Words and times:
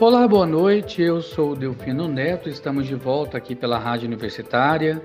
Olá, 0.00 0.26
boa 0.26 0.44
noite. 0.44 1.00
Eu 1.00 1.22
sou 1.22 1.52
o 1.52 1.56
Delfino 1.56 2.08
Neto. 2.08 2.48
Estamos 2.48 2.84
de 2.86 2.96
volta 2.96 3.38
aqui 3.38 3.54
pela 3.54 3.78
Rádio 3.78 4.08
Universitária 4.08 5.00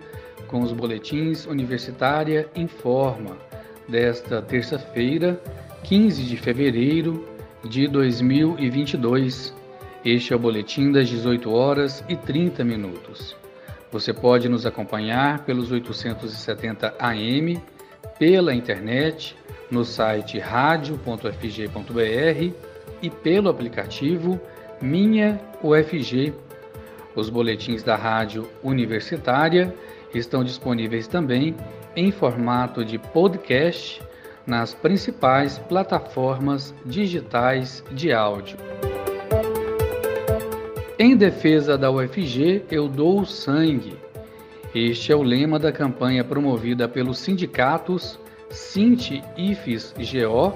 com 0.47 0.61
os 0.61 0.73
boletins 0.73 1.45
Universitária 1.45 2.49
Informa 2.55 3.37
desta 3.87 4.41
terça-feira, 4.41 5.39
15 5.83 6.23
de 6.23 6.35
fevereiro 6.37 7.23
de 7.63 7.87
2022. 7.87 9.53
Este 10.03 10.33
é 10.33 10.35
o 10.35 10.39
boletim 10.39 10.91
das 10.91 11.07
18 11.07 11.51
horas 11.51 12.03
e 12.09 12.15
30 12.15 12.63
minutos. 12.63 13.35
Você 13.91 14.11
pode 14.11 14.49
nos 14.49 14.65
acompanhar 14.65 15.45
pelos 15.45 15.71
870 15.71 16.95
AM, 16.97 17.61
pela 18.17 18.55
internet, 18.55 19.37
no 19.69 19.85
site 19.85 20.39
radio.fg.br 20.39 21.29
e 23.01 23.09
pelo 23.09 23.49
aplicativo 23.49 24.41
Minha 24.81 25.39
UFG. 25.61 26.33
Os 27.15 27.29
boletins 27.29 27.83
da 27.83 27.95
Rádio 27.95 28.47
Universitária 28.63 29.73
estão 30.13 30.43
disponíveis 30.43 31.07
também 31.07 31.55
em 31.95 32.11
formato 32.11 32.85
de 32.85 32.97
podcast 32.97 34.01
nas 34.47 34.73
principais 34.73 35.59
plataformas 35.59 36.73
digitais 36.85 37.83
de 37.91 38.13
áudio. 38.13 38.57
Em 40.97 41.15
defesa 41.15 41.77
da 41.77 41.91
UFG, 41.91 42.63
eu 42.71 42.87
dou 42.87 43.25
sangue. 43.25 43.97
Este 44.73 45.11
é 45.11 45.15
o 45.15 45.23
lema 45.23 45.59
da 45.59 45.71
campanha 45.71 46.23
promovida 46.23 46.87
pelos 46.87 47.19
sindicatos 47.19 48.19
Sinti 48.49 49.23
IFES 49.37 49.93
GO, 49.93 50.53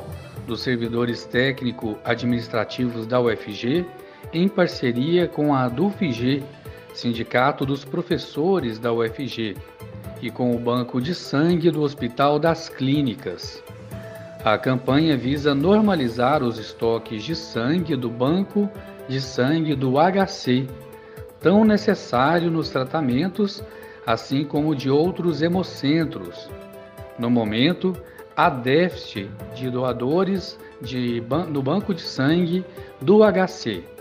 dos 0.47 0.61
servidores 0.61 1.25
técnico-administrativos 1.25 3.05
da 3.05 3.21
UFG, 3.21 3.85
em 4.33 4.47
parceria 4.47 5.27
com 5.27 5.53
a 5.53 5.69
DUFG, 5.69 6.43
Sindicato 6.93 7.65
dos 7.65 7.85
Professores 7.85 8.79
da 8.79 8.91
UFG, 8.91 9.55
e 10.21 10.31
com 10.31 10.55
o 10.55 10.59
Banco 10.59 11.01
de 11.01 11.13
Sangue 11.13 11.69
do 11.69 11.81
Hospital 11.81 12.39
das 12.39 12.69
Clínicas. 12.69 13.63
A 14.43 14.57
campanha 14.57 15.15
visa 15.15 15.53
normalizar 15.53 16.43
os 16.43 16.57
estoques 16.57 17.23
de 17.23 17.35
sangue 17.35 17.95
do 17.95 18.09
Banco 18.09 18.69
de 19.07 19.21
sangue 19.21 19.75
do 19.75 19.93
HC, 19.93 20.67
tão 21.39 21.63
necessário 21.63 22.49
nos 22.49 22.69
tratamentos, 22.69 23.63
assim 24.05 24.43
como 24.43 24.75
de 24.75 24.89
outros 24.89 25.41
hemocentros. 25.41 26.49
No 27.19 27.29
momento, 27.29 27.93
há 28.35 28.49
déficit 28.49 29.29
de 29.55 29.69
doadores 29.69 30.57
de, 30.81 31.21
no 31.49 31.61
banco 31.61 31.93
de 31.93 32.01
sangue 32.01 32.65
do 33.01 33.19
HC. 33.19 33.92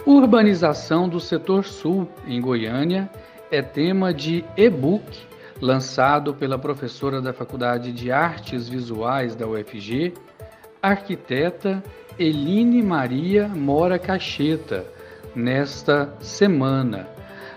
Urbanização 0.06 1.08
do 1.08 1.18
setor 1.20 1.64
sul 1.64 2.10
em 2.28 2.42
Goiânia 2.42 3.10
é 3.52 3.62
tema 3.62 4.12
de 4.14 4.44
e-book 4.58 5.06
lançado 5.62 6.34
pela 6.34 6.60
professora 6.60 7.22
da 7.22 7.32
Faculdade 7.32 7.94
de 7.94 8.12
Artes 8.12 8.68
Visuais 8.68 9.36
da 9.36 9.48
UFG, 9.48 10.14
arquiteta 10.82 11.82
Eline 12.20 12.84
Maria 12.84 13.48
Mora 13.48 13.98
Cacheta, 13.98 14.86
nesta 15.36 16.14
semana. 16.20 17.08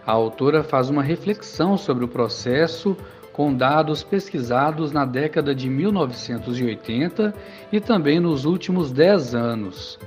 A 0.06 0.12
autora 0.12 0.64
faz 0.64 0.88
uma 0.88 1.02
reflexão 1.02 1.76
sobre 1.76 2.04
o 2.04 2.08
processo 2.08 2.96
com 3.34 3.52
dados 3.52 4.02
pesquisados 4.02 4.92
na 4.92 5.04
década 5.04 5.54
de 5.54 5.68
1980 5.68 7.34
e 7.70 7.80
também 7.80 8.18
nos 8.18 8.46
últimos 8.46 8.90
10 8.90 9.34
anos. 9.34 9.98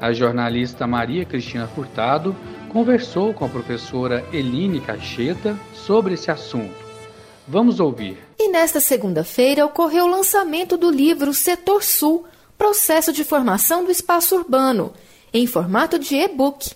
A 0.00 0.12
jornalista 0.12 0.86
Maria 0.86 1.26
Cristina 1.26 1.66
Furtado 1.66 2.34
conversou 2.70 3.34
com 3.34 3.44
a 3.44 3.48
professora 3.48 4.24
Eline 4.32 4.80
Cacheta 4.80 5.54
sobre 5.74 6.14
esse 6.14 6.30
assunto. 6.30 6.74
Vamos 7.46 7.80
ouvir. 7.80 8.16
E 8.38 8.48
nesta 8.48 8.80
segunda-feira 8.80 9.66
ocorreu 9.66 10.06
o 10.06 10.10
lançamento 10.10 10.78
do 10.78 10.90
livro 10.90 11.34
Setor 11.34 11.82
Sul 11.82 12.24
Processo 12.64 13.12
de 13.12 13.24
Formação 13.24 13.84
do 13.84 13.90
Espaço 13.90 14.34
Urbano, 14.34 14.94
em 15.34 15.46
formato 15.46 15.98
de 15.98 16.16
e-book. 16.16 16.70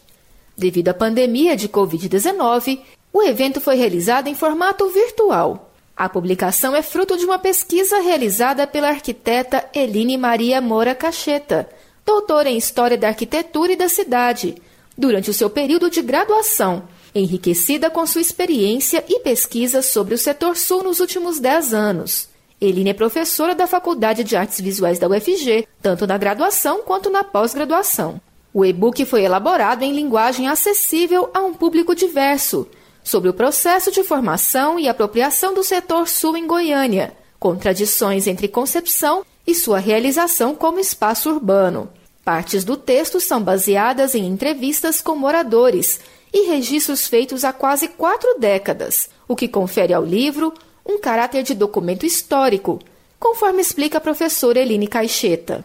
Devido 0.54 0.90
à 0.90 0.94
pandemia 0.94 1.56
de 1.56 1.66
Covid-19, 1.66 2.80
o 3.10 3.22
evento 3.22 3.58
foi 3.58 3.74
realizado 3.74 4.28
em 4.28 4.34
formato 4.34 4.86
virtual. 4.90 5.72
A 5.96 6.06
publicação 6.06 6.76
é 6.76 6.82
fruto 6.82 7.16
de 7.16 7.24
uma 7.24 7.38
pesquisa 7.38 8.00
realizada 8.00 8.66
pela 8.66 8.90
arquiteta 8.90 9.66
Eline 9.74 10.18
Maria 10.18 10.60
Moura 10.60 10.94
Cacheta 10.94 11.66
doutora 12.04 12.50
em 12.50 12.58
História 12.58 12.98
da 12.98 13.08
Arquitetura 13.08 13.72
e 13.72 13.76
da 13.76 13.88
Cidade, 13.88 14.56
durante 14.94 15.30
o 15.30 15.34
seu 15.34 15.48
período 15.48 15.88
de 15.88 16.02
graduação, 16.02 16.86
enriquecida 17.14 17.88
com 17.88 18.04
sua 18.04 18.20
experiência 18.20 19.02
e 19.08 19.20
pesquisa 19.20 19.80
sobre 19.80 20.14
o 20.14 20.18
setor 20.18 20.54
sul 20.54 20.82
nos 20.82 21.00
últimos 21.00 21.40
dez 21.40 21.72
anos. 21.72 22.27
Eline 22.60 22.90
é 22.90 22.94
professora 22.94 23.54
da 23.54 23.68
Faculdade 23.68 24.24
de 24.24 24.34
Artes 24.34 24.60
Visuais 24.60 24.98
da 24.98 25.06
UFG, 25.06 25.68
tanto 25.80 26.08
na 26.08 26.18
graduação 26.18 26.82
quanto 26.82 27.08
na 27.08 27.22
pós-graduação. 27.22 28.20
O 28.52 28.64
e-book 28.64 29.04
foi 29.04 29.22
elaborado 29.22 29.84
em 29.84 29.92
linguagem 29.92 30.48
acessível 30.48 31.30
a 31.32 31.40
um 31.40 31.54
público 31.54 31.94
diverso, 31.94 32.66
sobre 33.04 33.30
o 33.30 33.34
processo 33.34 33.92
de 33.92 34.02
formação 34.02 34.78
e 34.78 34.88
apropriação 34.88 35.54
do 35.54 35.62
setor 35.62 36.08
sul 36.08 36.36
em 36.36 36.48
Goiânia, 36.48 37.12
contradições 37.38 38.26
entre 38.26 38.48
concepção 38.48 39.24
e 39.46 39.54
sua 39.54 39.78
realização 39.78 40.52
como 40.52 40.80
espaço 40.80 41.30
urbano. 41.30 41.88
Partes 42.24 42.64
do 42.64 42.76
texto 42.76 43.20
são 43.20 43.40
baseadas 43.40 44.16
em 44.16 44.26
entrevistas 44.26 45.00
com 45.00 45.14
moradores 45.14 46.00
e 46.32 46.48
registros 46.48 47.06
feitos 47.06 47.44
há 47.44 47.52
quase 47.52 47.86
quatro 47.86 48.36
décadas, 48.38 49.08
o 49.28 49.36
que 49.36 49.46
confere 49.46 49.94
ao 49.94 50.04
livro 50.04 50.52
um 50.88 50.98
caráter 50.98 51.42
de 51.42 51.54
documento 51.54 52.06
histórico, 52.06 52.78
conforme 53.20 53.60
explica 53.60 53.98
a 53.98 54.00
professora 54.00 54.58
Eline 54.58 54.88
Caixeta. 54.88 55.62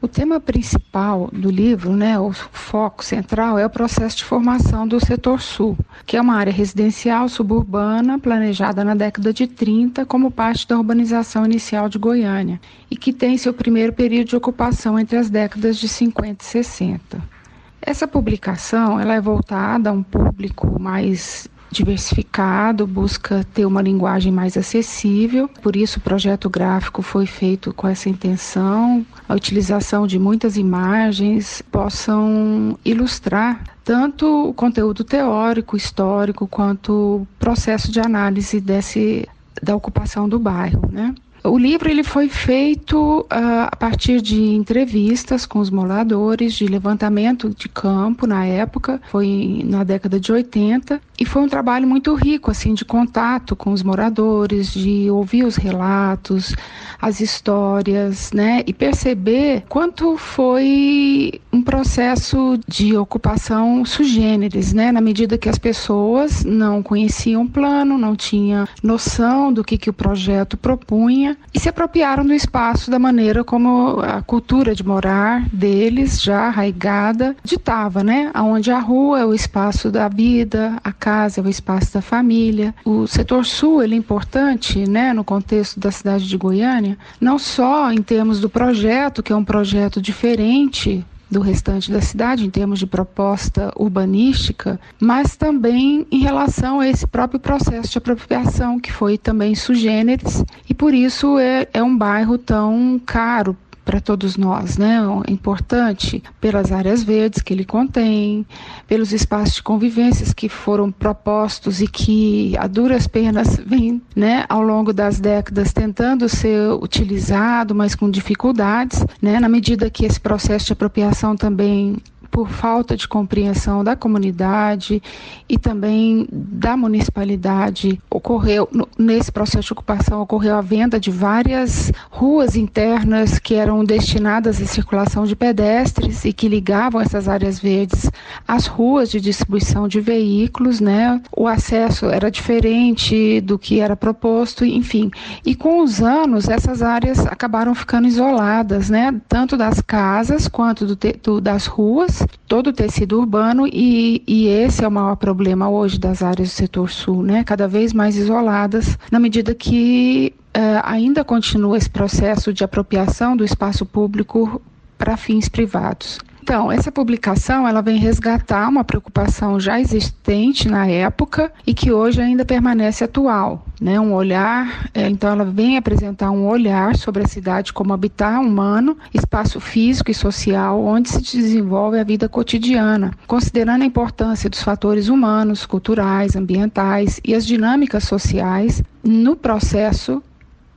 O 0.00 0.06
tema 0.06 0.38
principal 0.38 1.30
do 1.32 1.50
livro, 1.50 1.96
né, 1.96 2.20
o 2.20 2.30
foco 2.30 3.02
central, 3.02 3.58
é 3.58 3.64
o 3.64 3.70
processo 3.70 4.18
de 4.18 4.24
formação 4.24 4.86
do 4.86 5.04
setor 5.04 5.40
sul, 5.40 5.76
que 6.04 6.18
é 6.18 6.20
uma 6.20 6.36
área 6.36 6.52
residencial 6.52 7.30
suburbana 7.30 8.18
planejada 8.18 8.84
na 8.84 8.94
década 8.94 9.32
de 9.32 9.46
30 9.46 10.04
como 10.04 10.30
parte 10.30 10.68
da 10.68 10.76
urbanização 10.76 11.46
inicial 11.46 11.88
de 11.88 11.98
Goiânia 11.98 12.60
e 12.90 12.96
que 12.96 13.10
tem 13.10 13.38
seu 13.38 13.54
primeiro 13.54 13.94
período 13.94 14.28
de 14.28 14.36
ocupação 14.36 14.98
entre 14.98 15.16
as 15.16 15.30
décadas 15.30 15.78
de 15.78 15.88
50 15.88 16.44
e 16.44 16.46
60. 16.46 17.36
Essa 17.80 18.06
publicação 18.06 19.00
ela 19.00 19.14
é 19.14 19.20
voltada 19.20 19.88
a 19.88 19.92
um 19.92 20.02
público 20.02 20.78
mais 20.78 21.48
diversificado, 21.76 22.86
busca 22.86 23.44
ter 23.54 23.66
uma 23.66 23.82
linguagem 23.82 24.32
mais 24.32 24.56
acessível. 24.56 25.48
Por 25.62 25.76
isso, 25.76 25.98
o 25.98 26.02
projeto 26.02 26.48
gráfico 26.48 27.02
foi 27.02 27.26
feito 27.26 27.72
com 27.74 27.86
essa 27.86 28.08
intenção, 28.08 29.04
a 29.28 29.34
utilização 29.34 30.06
de 30.06 30.18
muitas 30.18 30.56
imagens 30.56 31.62
possam 31.70 32.78
ilustrar 32.84 33.62
tanto 33.84 34.48
o 34.48 34.54
conteúdo 34.54 35.04
teórico, 35.04 35.76
histórico, 35.76 36.46
quanto 36.46 36.92
o 36.92 37.28
processo 37.38 37.92
de 37.92 38.00
análise 38.00 38.60
desse, 38.60 39.28
da 39.62 39.76
ocupação 39.76 40.28
do 40.28 40.38
bairro, 40.38 40.90
né? 40.90 41.14
O 41.46 41.56
livro 41.56 41.88
ele 41.88 42.02
foi 42.02 42.28
feito 42.28 43.20
uh, 43.20 43.26
a 43.70 43.76
partir 43.76 44.20
de 44.20 44.54
entrevistas 44.54 45.46
com 45.46 45.60
os 45.60 45.70
moradores, 45.70 46.54
de 46.54 46.66
levantamento 46.66 47.48
de 47.50 47.68
campo 47.68 48.26
na 48.26 48.44
época, 48.44 49.00
foi 49.10 49.62
na 49.64 49.84
década 49.84 50.18
de 50.18 50.32
80, 50.32 51.00
e 51.18 51.24
foi 51.24 51.42
um 51.42 51.48
trabalho 51.48 51.86
muito 51.86 52.14
rico 52.14 52.50
assim 52.50 52.74
de 52.74 52.84
contato 52.84 53.56
com 53.56 53.72
os 53.72 53.82
moradores, 53.82 54.72
de 54.72 55.10
ouvir 55.10 55.44
os 55.44 55.56
relatos, 55.56 56.54
as 57.00 57.20
histórias, 57.20 58.32
né, 58.32 58.62
e 58.66 58.72
perceber 58.72 59.64
quanto 59.68 60.16
foi 60.16 61.40
um 61.52 61.62
processo 61.62 62.58
de 62.68 62.96
ocupação 62.96 63.84
sugêneres, 63.84 64.72
né, 64.72 64.92
na 64.92 65.00
medida 65.00 65.38
que 65.38 65.48
as 65.48 65.58
pessoas 65.58 66.44
não 66.44 66.82
conheciam 66.82 67.42
o 67.42 67.48
plano, 67.48 67.98
não 67.98 68.14
tinham 68.14 68.66
noção 68.82 69.52
do 69.52 69.64
que, 69.64 69.78
que 69.78 69.90
o 69.90 69.92
projeto 69.92 70.56
propunha 70.56 71.36
e 71.54 71.60
se 71.60 71.68
apropriaram 71.68 72.24
do 72.24 72.34
espaço 72.34 72.90
da 72.90 72.98
maneira 72.98 73.42
como 73.42 74.00
a 74.00 74.22
cultura 74.22 74.74
de 74.74 74.84
morar 74.84 75.48
deles, 75.52 76.20
já 76.20 76.46
arraigada, 76.46 77.36
ditava, 77.42 78.02
né, 78.02 78.30
aonde 78.34 78.70
a 78.70 78.78
rua 78.78 79.20
é 79.20 79.24
o 79.24 79.34
espaço 79.34 79.90
da 79.90 80.08
vida, 80.08 80.76
a 80.82 80.92
casa 81.06 81.40
é 81.40 81.44
o 81.44 81.48
espaço 81.48 81.94
da 81.94 82.02
família. 82.02 82.74
O 82.84 83.06
setor 83.06 83.46
sul 83.46 83.80
ele 83.80 83.94
é 83.94 83.98
importante, 83.98 84.88
né, 84.90 85.12
no 85.12 85.22
contexto 85.22 85.78
da 85.78 85.92
cidade 85.92 86.26
de 86.26 86.36
Goiânia 86.36 86.98
não 87.20 87.38
só 87.38 87.92
em 87.92 88.02
termos 88.02 88.40
do 88.40 88.50
projeto, 88.50 89.22
que 89.22 89.32
é 89.32 89.36
um 89.36 89.44
projeto 89.44 90.02
diferente 90.02 91.06
do 91.30 91.40
restante 91.40 91.92
da 91.92 92.00
cidade 92.00 92.44
em 92.44 92.50
termos 92.50 92.78
de 92.78 92.86
proposta 92.86 93.72
urbanística, 93.76 94.80
mas 95.00 95.36
também 95.36 96.06
em 96.10 96.18
relação 96.18 96.80
a 96.80 96.88
esse 96.88 97.06
próprio 97.06 97.38
processo 97.38 97.90
de 97.90 97.98
apropriação 97.98 98.80
que 98.80 98.92
foi 98.92 99.16
também 99.16 99.54
sugêneres 99.54 100.44
e 100.68 100.74
por 100.74 100.92
isso 100.92 101.38
é, 101.38 101.68
é 101.72 101.82
um 101.82 101.96
bairro 101.96 102.36
tão 102.36 103.00
caro 103.04 103.56
para 103.86 104.00
todos 104.00 104.36
nós, 104.36 104.76
né? 104.76 104.98
É 105.28 105.30
importante 105.30 106.20
pelas 106.40 106.72
áreas 106.72 107.04
verdes 107.04 107.40
que 107.40 107.54
ele 107.54 107.64
contém, 107.64 108.44
pelos 108.86 109.12
espaços 109.12 109.54
de 109.54 109.62
convivências 109.62 110.34
que 110.34 110.48
foram 110.48 110.90
propostos 110.90 111.80
e 111.80 111.86
que 111.86 112.56
a 112.58 112.66
duras 112.66 113.06
penas 113.06 113.56
vêm, 113.64 114.02
né, 114.14 114.44
ao 114.48 114.60
longo 114.60 114.92
das 114.92 115.20
décadas 115.20 115.72
tentando 115.72 116.28
ser 116.28 116.72
utilizado, 116.72 117.74
mas 117.76 117.94
com 117.94 118.10
dificuldades, 118.10 119.06
né? 119.22 119.38
Na 119.38 119.48
medida 119.48 119.88
que 119.88 120.04
esse 120.04 120.20
processo 120.20 120.66
de 120.66 120.72
apropriação 120.72 121.36
também 121.36 121.96
por 122.36 122.50
falta 122.50 122.94
de 122.94 123.08
compreensão 123.08 123.82
da 123.82 123.96
comunidade 123.96 125.02
e 125.48 125.56
também 125.56 126.28
da 126.30 126.76
municipalidade. 126.76 127.98
Ocorreu, 128.10 128.68
nesse 128.98 129.32
processo 129.32 129.68
de 129.68 129.72
ocupação, 129.72 130.20
ocorreu 130.20 130.54
a 130.54 130.60
venda 130.60 131.00
de 131.00 131.10
várias 131.10 131.90
ruas 132.10 132.54
internas 132.54 133.38
que 133.38 133.54
eram 133.54 133.82
destinadas 133.82 134.60
à 134.60 134.66
circulação 134.66 135.24
de 135.24 135.34
pedestres 135.34 136.26
e 136.26 136.32
que 136.34 136.46
ligavam 136.46 137.00
essas 137.00 137.26
áreas 137.26 137.58
verdes 137.58 138.10
às 138.46 138.66
ruas 138.66 139.10
de 139.10 139.18
distribuição 139.18 139.88
de 139.88 139.98
veículos, 139.98 140.78
né? 140.78 141.18
O 141.34 141.48
acesso 141.48 142.10
era 142.10 142.30
diferente 142.30 143.40
do 143.40 143.58
que 143.58 143.80
era 143.80 143.96
proposto, 143.96 144.62
enfim. 144.62 145.10
E 145.42 145.54
com 145.54 145.82
os 145.82 146.02
anos, 146.02 146.50
essas 146.50 146.82
áreas 146.82 147.26
acabaram 147.26 147.74
ficando 147.74 148.06
isoladas, 148.06 148.90
né? 148.90 149.18
Tanto 149.26 149.56
das 149.56 149.80
casas 149.80 150.46
quanto 150.46 150.84
do, 150.84 150.98
do 151.22 151.40
das 151.40 151.64
ruas 151.64 152.25
todo 152.46 152.68
o 152.68 152.72
tecido 152.72 153.18
urbano 153.18 153.66
e, 153.66 154.22
e 154.26 154.46
esse 154.48 154.84
é 154.84 154.88
o 154.88 154.90
maior 154.90 155.16
problema 155.16 155.68
hoje 155.68 155.98
das 155.98 156.22
áreas 156.22 156.50
do 156.50 156.52
setor 156.52 156.90
sul, 156.90 157.22
né? 157.22 157.44
Cada 157.44 157.66
vez 157.66 157.92
mais 157.92 158.16
isoladas, 158.16 158.98
na 159.10 159.18
medida 159.18 159.54
que 159.54 160.32
uh, 160.56 160.80
ainda 160.84 161.24
continua 161.24 161.76
esse 161.76 161.90
processo 161.90 162.52
de 162.52 162.64
apropriação 162.64 163.36
do 163.36 163.44
espaço 163.44 163.84
público 163.84 164.60
para 164.98 165.16
fins 165.16 165.48
privados. 165.48 166.18
Então, 166.46 166.70
essa 166.70 166.92
publicação 166.92 167.66
ela 167.66 167.82
vem 167.82 167.98
resgatar 167.98 168.68
uma 168.68 168.84
preocupação 168.84 169.58
já 169.58 169.80
existente 169.80 170.68
na 170.68 170.86
época 170.86 171.50
e 171.66 171.74
que 171.74 171.90
hoje 171.90 172.22
ainda 172.22 172.44
permanece 172.44 173.02
atual, 173.02 173.66
né? 173.80 173.98
Um 173.98 174.14
olhar, 174.14 174.88
é, 174.94 175.08
então 175.08 175.28
ela 175.28 175.44
vem 175.44 175.76
apresentar 175.76 176.30
um 176.30 176.46
olhar 176.46 176.94
sobre 176.94 177.24
a 177.24 177.26
cidade 177.26 177.72
como 177.72 177.92
habitat 177.92 178.38
humano, 178.38 178.96
espaço 179.12 179.58
físico 179.58 180.08
e 180.08 180.14
social 180.14 180.80
onde 180.84 181.08
se 181.08 181.20
desenvolve 181.20 181.98
a 181.98 182.04
vida 182.04 182.28
cotidiana, 182.28 183.10
considerando 183.26 183.82
a 183.82 183.86
importância 183.86 184.48
dos 184.48 184.62
fatores 184.62 185.08
humanos, 185.08 185.66
culturais, 185.66 186.36
ambientais 186.36 187.20
e 187.24 187.34
as 187.34 187.44
dinâmicas 187.44 188.04
sociais 188.04 188.84
no 189.02 189.34
processo 189.34 190.22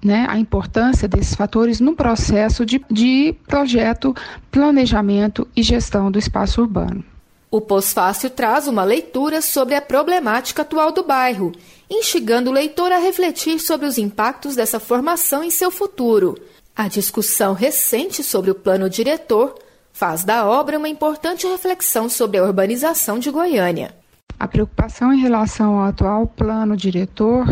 né, 0.03 0.25
a 0.29 0.37
importância 0.37 1.07
desses 1.07 1.35
fatores 1.35 1.79
no 1.79 1.95
processo 1.95 2.65
de, 2.65 2.83
de 2.89 3.35
projeto, 3.47 4.15
planejamento 4.51 5.47
e 5.55 5.63
gestão 5.63 6.09
do 6.11 6.19
espaço 6.19 6.61
urbano. 6.61 7.03
O 7.51 7.59
pós-fácil 7.59 8.29
traz 8.29 8.67
uma 8.67 8.83
leitura 8.83 9.41
sobre 9.41 9.73
a 9.73 9.81
problemática 9.81 10.61
atual 10.61 10.91
do 10.91 11.03
bairro, 11.03 11.51
instigando 11.89 12.51
o 12.51 12.53
leitor 12.53 12.91
a 12.91 12.99
refletir 12.99 13.59
sobre 13.59 13.87
os 13.87 13.97
impactos 13.97 14.55
dessa 14.55 14.79
formação 14.79 15.43
em 15.43 15.49
seu 15.49 15.71
futuro. 15.71 16.37
A 16.75 16.87
discussão 16.87 17.53
recente 17.53 18.23
sobre 18.23 18.51
o 18.51 18.55
plano 18.55 18.87
diretor 18.87 19.55
faz 19.91 20.23
da 20.23 20.45
obra 20.45 20.77
uma 20.77 20.87
importante 20.87 21.47
reflexão 21.47 22.07
sobre 22.07 22.37
a 22.37 22.43
urbanização 22.43 23.17
de 23.17 23.31
Goiânia. 23.31 23.95
A 24.39 24.47
preocupação 24.47 25.11
em 25.11 25.19
relação 25.19 25.79
ao 25.79 25.87
atual 25.87 26.27
plano 26.27 26.77
diretor 26.77 27.45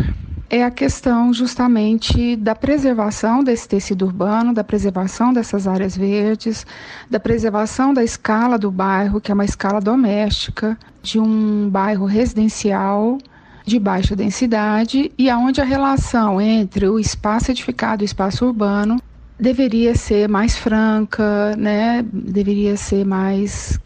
é 0.49 0.63
a 0.63 0.71
questão 0.71 1.33
justamente 1.33 2.35
da 2.35 2.55
preservação 2.55 3.43
desse 3.43 3.67
tecido 3.67 4.05
urbano, 4.05 4.53
da 4.53 4.63
preservação 4.63 5.33
dessas 5.33 5.67
áreas 5.67 5.95
verdes, 5.95 6.65
da 7.09 7.19
preservação 7.19 7.93
da 7.93 8.03
escala 8.03 8.57
do 8.57 8.71
bairro, 8.71 9.19
que 9.19 9.31
é 9.31 9.33
uma 9.33 9.45
escala 9.45 9.81
doméstica, 9.81 10.77
de 11.01 11.19
um 11.19 11.69
bairro 11.69 12.05
residencial 12.05 13.17
de 13.65 13.77
baixa 13.79 14.15
densidade 14.15 15.11
e 15.17 15.29
aonde 15.29 15.59
a 15.59 15.65
relação 15.65 16.39
entre 16.39 16.87
o 16.87 16.97
espaço 16.97 17.51
edificado 17.51 18.01
e 18.01 18.05
o 18.05 18.07
espaço 18.07 18.45
urbano 18.45 18.97
deveria 19.37 19.93
ser 19.95 20.29
mais 20.29 20.57
franca, 20.57 21.55
né? 21.57 22.03
Deveria 22.11 22.77
ser 22.77 23.05
mais 23.05 23.77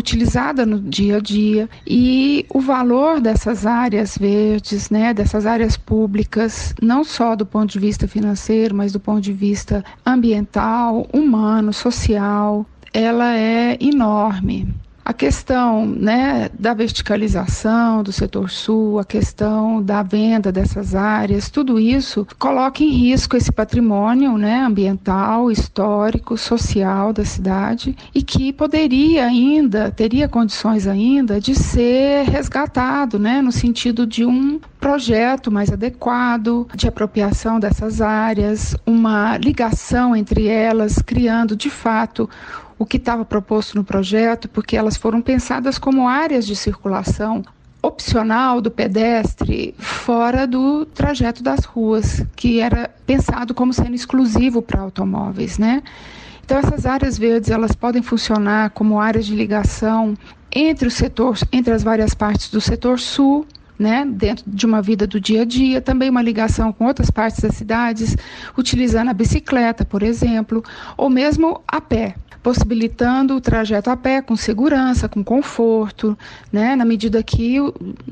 utilizada 0.00 0.66
no 0.66 0.80
dia 0.80 1.18
a 1.18 1.20
dia 1.20 1.68
e 1.86 2.44
o 2.48 2.60
valor 2.60 3.20
dessas 3.20 3.64
áreas 3.66 4.18
verdes, 4.18 4.90
né, 4.90 5.14
dessas 5.14 5.46
áreas 5.46 5.76
públicas, 5.76 6.74
não 6.82 7.04
só 7.04 7.36
do 7.36 7.46
ponto 7.46 7.70
de 7.70 7.78
vista 7.78 8.08
financeiro, 8.08 8.74
mas 8.74 8.92
do 8.92 8.98
ponto 8.98 9.20
de 9.20 9.32
vista 9.32 9.84
ambiental, 10.04 11.06
humano, 11.12 11.72
social, 11.72 12.66
ela 12.92 13.36
é 13.36 13.76
enorme. 13.80 14.68
Questão 15.20 15.84
né, 15.84 16.48
da 16.58 16.72
verticalização 16.72 18.02
do 18.02 18.10
setor 18.10 18.48
sul, 18.48 18.98
a 18.98 19.04
questão 19.04 19.82
da 19.82 20.02
venda 20.02 20.50
dessas 20.50 20.94
áreas, 20.94 21.50
tudo 21.50 21.78
isso 21.78 22.26
coloca 22.38 22.82
em 22.82 22.88
risco 22.88 23.36
esse 23.36 23.52
patrimônio 23.52 24.38
né, 24.38 24.64
ambiental, 24.64 25.50
histórico, 25.50 26.38
social 26.38 27.12
da 27.12 27.22
cidade 27.22 27.94
e 28.14 28.22
que 28.22 28.50
poderia 28.50 29.26
ainda, 29.26 29.90
teria 29.90 30.26
condições 30.26 30.86
ainda 30.86 31.38
de 31.38 31.54
ser 31.54 32.24
resgatado, 32.24 33.18
né, 33.18 33.42
no 33.42 33.52
sentido 33.52 34.06
de 34.06 34.24
um 34.24 34.58
projeto 34.80 35.52
mais 35.52 35.70
adequado 35.70 36.66
de 36.74 36.88
apropriação 36.88 37.60
dessas 37.60 38.00
áreas, 38.00 38.74
uma 38.86 39.36
ligação 39.36 40.16
entre 40.16 40.48
elas, 40.48 40.96
criando 41.02 41.54
de 41.54 41.68
fato 41.68 42.26
o 42.80 42.86
que 42.86 42.96
estava 42.96 43.26
proposto 43.26 43.74
no 43.74 43.84
projeto, 43.84 44.48
porque 44.48 44.74
elas 44.74 44.96
foram 44.96 45.20
pensadas 45.20 45.78
como 45.78 46.08
áreas 46.08 46.46
de 46.46 46.56
circulação 46.56 47.44
opcional 47.82 48.58
do 48.62 48.70
pedestre 48.70 49.74
fora 49.78 50.46
do 50.46 50.86
trajeto 50.86 51.42
das 51.42 51.66
ruas, 51.66 52.24
que 52.34 52.58
era 52.58 52.90
pensado 53.04 53.52
como 53.52 53.74
sendo 53.74 53.94
exclusivo 53.94 54.62
para 54.62 54.80
automóveis, 54.80 55.58
né? 55.58 55.82
Então 56.42 56.56
essas 56.56 56.86
áreas 56.86 57.18
verdes 57.18 57.50
elas 57.50 57.72
podem 57.72 58.00
funcionar 58.00 58.70
como 58.70 58.98
áreas 58.98 59.26
de 59.26 59.34
ligação 59.34 60.16
entre 60.50 60.88
o 60.88 60.90
setor, 60.90 61.36
entre 61.52 61.74
as 61.74 61.82
várias 61.82 62.14
partes 62.14 62.50
do 62.50 62.62
setor 62.62 62.98
sul, 62.98 63.46
né, 63.80 64.04
dentro 64.06 64.44
de 64.46 64.66
uma 64.66 64.82
vida 64.82 65.06
do 65.06 65.18
dia 65.18 65.40
a 65.40 65.44
dia, 65.46 65.80
também 65.80 66.10
uma 66.10 66.20
ligação 66.20 66.70
com 66.70 66.84
outras 66.84 67.10
partes 67.10 67.40
das 67.40 67.54
cidades, 67.54 68.14
utilizando 68.56 69.08
a 69.08 69.14
bicicleta, 69.14 69.86
por 69.86 70.02
exemplo, 70.02 70.62
ou 70.98 71.08
mesmo 71.08 71.62
a 71.66 71.80
pé, 71.80 72.14
possibilitando 72.42 73.34
o 73.34 73.40
trajeto 73.40 73.88
a 73.88 73.96
pé 73.96 74.20
com 74.20 74.36
segurança, 74.36 75.08
com 75.08 75.24
conforto, 75.24 76.16
né, 76.52 76.76
na 76.76 76.84
medida 76.84 77.22
que 77.22 77.56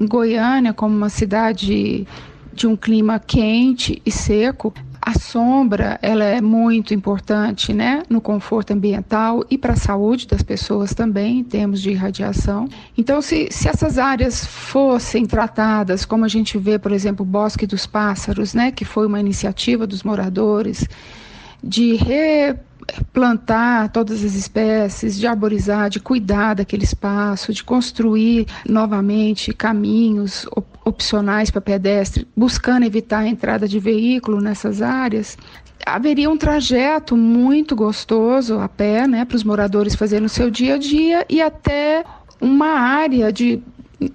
Goiânia, 0.00 0.72
como 0.72 0.96
uma 0.96 1.10
cidade 1.10 2.06
de 2.54 2.66
um 2.66 2.74
clima 2.74 3.18
quente 3.18 4.00
e 4.06 4.10
seco, 4.10 4.72
a 5.08 5.18
sombra 5.18 5.98
ela 6.02 6.22
é 6.22 6.38
muito 6.38 6.92
importante 6.92 7.72
né, 7.72 8.02
no 8.10 8.20
conforto 8.20 8.74
ambiental 8.74 9.42
e 9.48 9.56
para 9.56 9.72
a 9.72 9.76
saúde 9.76 10.26
das 10.26 10.42
pessoas 10.42 10.92
também, 10.92 11.38
em 11.38 11.44
termos 11.44 11.80
de 11.80 11.88
irradiação. 11.90 12.68
Então, 12.96 13.22
se, 13.22 13.48
se 13.50 13.70
essas 13.70 13.96
áreas 13.96 14.44
fossem 14.44 15.24
tratadas, 15.24 16.04
como 16.04 16.26
a 16.26 16.28
gente 16.28 16.58
vê, 16.58 16.78
por 16.78 16.92
exemplo, 16.92 17.24
o 17.24 17.26
Bosque 17.26 17.66
dos 17.66 17.86
Pássaros, 17.86 18.52
né, 18.52 18.70
que 18.70 18.84
foi 18.84 19.06
uma 19.06 19.18
iniciativa 19.18 19.86
dos 19.86 20.02
moradores, 20.02 20.86
de 21.62 21.96
replantar 21.96 23.90
todas 23.90 24.24
as 24.24 24.34
espécies, 24.34 25.18
de 25.18 25.26
arborizar, 25.26 25.90
de 25.90 26.00
cuidar 26.00 26.54
daquele 26.54 26.84
espaço, 26.84 27.52
de 27.52 27.62
construir 27.64 28.46
novamente 28.68 29.52
caminhos 29.52 30.46
opcionais 30.84 31.50
para 31.50 31.60
pedestre, 31.60 32.26
buscando 32.36 32.84
evitar 32.84 33.20
a 33.20 33.28
entrada 33.28 33.68
de 33.68 33.78
veículo 33.78 34.40
nessas 34.40 34.80
áreas, 34.80 35.36
haveria 35.84 36.30
um 36.30 36.36
trajeto 36.36 37.16
muito 37.16 37.74
gostoso 37.74 38.58
a 38.58 38.68
pé, 38.68 39.06
né, 39.06 39.24
para 39.24 39.36
os 39.36 39.44
moradores 39.44 39.94
fazerem 39.94 40.22
no 40.22 40.28
seu 40.28 40.50
dia 40.50 40.74
a 40.74 40.78
dia 40.78 41.26
e 41.28 41.40
até 41.40 42.04
uma 42.40 42.68
área 42.68 43.32
de 43.32 43.62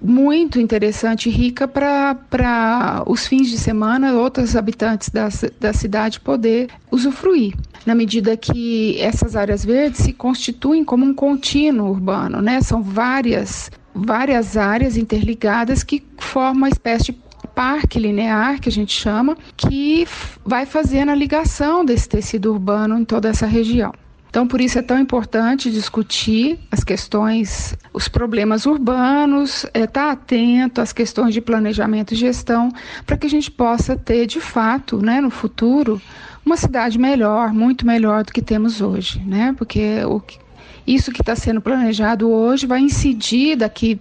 muito 0.02 0.58
interessante 0.58 1.28
e 1.28 1.32
rica 1.32 1.68
para 1.68 3.02
os 3.06 3.26
fins 3.26 3.48
de 3.48 3.58
semana 3.58 4.14
outros 4.14 4.56
habitantes 4.56 5.10
da, 5.10 5.28
da 5.60 5.72
cidade 5.72 6.20
poder 6.20 6.68
usufruir, 6.90 7.54
na 7.84 7.94
medida 7.94 8.36
que 8.36 8.98
essas 9.00 9.36
áreas 9.36 9.64
verdes 9.64 10.00
se 10.00 10.12
constituem 10.12 10.84
como 10.84 11.04
um 11.04 11.14
contínuo 11.14 11.90
urbano, 11.90 12.40
né? 12.40 12.60
São 12.60 12.82
várias 12.82 13.70
várias 13.94 14.56
áreas 14.56 14.96
interligadas 14.96 15.84
que 15.84 16.02
formam 16.18 16.56
uma 16.56 16.68
espécie 16.68 17.12
de 17.12 17.24
parque 17.54 17.98
linear, 17.98 18.60
que 18.60 18.68
a 18.68 18.72
gente 18.72 18.92
chama, 18.92 19.36
que 19.56 20.06
vai 20.44 20.66
fazendo 20.66 21.10
a 21.10 21.14
ligação 21.14 21.84
desse 21.84 22.08
tecido 22.08 22.52
urbano 22.52 22.98
em 22.98 23.04
toda 23.04 23.28
essa 23.28 23.46
região. 23.46 23.92
Então, 24.34 24.48
por 24.48 24.60
isso 24.60 24.76
é 24.76 24.82
tão 24.82 24.98
importante 24.98 25.70
discutir 25.70 26.58
as 26.68 26.82
questões, 26.82 27.78
os 27.92 28.08
problemas 28.08 28.66
urbanos, 28.66 29.62
estar 29.62 29.78
é, 29.78 29.86
tá 29.86 30.10
atento 30.10 30.80
às 30.80 30.92
questões 30.92 31.32
de 31.32 31.40
planejamento 31.40 32.14
e 32.14 32.16
gestão, 32.16 32.68
para 33.06 33.16
que 33.16 33.28
a 33.28 33.30
gente 33.30 33.48
possa 33.48 33.96
ter, 33.96 34.26
de 34.26 34.40
fato, 34.40 35.00
né, 35.00 35.20
no 35.20 35.30
futuro, 35.30 36.02
uma 36.44 36.56
cidade 36.56 36.98
melhor, 36.98 37.52
muito 37.52 37.86
melhor 37.86 38.24
do 38.24 38.32
que 38.32 38.42
temos 38.42 38.80
hoje, 38.80 39.22
né? 39.24 39.54
Porque 39.56 40.04
o, 40.04 40.20
isso 40.84 41.12
que 41.12 41.22
está 41.22 41.36
sendo 41.36 41.60
planejado 41.60 42.28
hoje 42.28 42.66
vai 42.66 42.80
incidir 42.80 43.54
daqui 43.54 44.00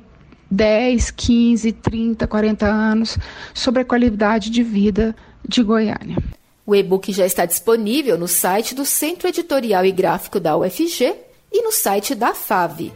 10, 0.49 1.11
15, 1.11 1.71
30, 1.73 2.25
40 2.25 2.65
anos 2.65 3.19
sobre 3.53 3.83
a 3.83 3.85
qualidade 3.85 4.49
de 4.49 4.63
vida 4.63 5.15
de 5.47 5.61
Goiânia. 5.61 6.17
O 6.65 6.73
e-book 6.73 7.11
já 7.11 7.25
está 7.25 7.45
disponível 7.45 8.17
no 8.17 8.25
site 8.25 8.73
do 8.73 8.85
Centro 8.85 9.27
Editorial 9.27 9.85
e 9.85 9.91
Gráfico 9.91 10.39
da 10.39 10.55
UFG 10.55 11.13
e 11.51 11.61
no 11.61 11.73
site 11.73 12.15
da 12.15 12.33
FAV. 12.33 12.93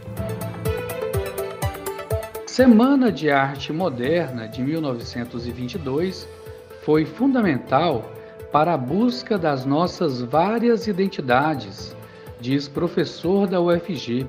Semana 2.46 3.12
de 3.12 3.30
Arte 3.30 3.70
Moderna 3.70 4.48
de 4.48 4.62
1922 4.62 6.26
foi 6.82 7.04
fundamental 7.04 8.10
para 8.50 8.72
a 8.72 8.78
busca 8.78 9.36
das 9.36 9.66
nossas 9.66 10.22
várias 10.22 10.86
identidades, 10.86 11.94
diz 12.40 12.68
professor 12.68 13.46
da 13.46 13.60
UFG. 13.60 14.26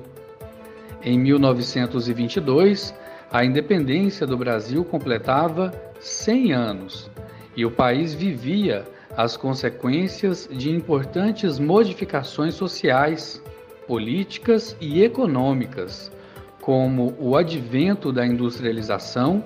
Em 1.02 1.18
1922, 1.18 2.94
a 3.32 3.42
independência 3.42 4.26
do 4.26 4.36
Brasil 4.36 4.84
completava 4.84 5.72
100 5.98 6.52
anos 6.52 7.10
e 7.56 7.64
o 7.64 7.70
país 7.70 8.12
vivia 8.12 8.84
as 9.16 9.36
consequências 9.36 10.48
de 10.50 10.70
importantes 10.70 11.58
modificações 11.58 12.54
sociais, 12.54 13.42
políticas 13.86 14.76
e 14.80 15.02
econômicas, 15.02 16.10
como 16.60 17.14
o 17.18 17.36
advento 17.36 18.12
da 18.12 18.26
industrialização, 18.26 19.42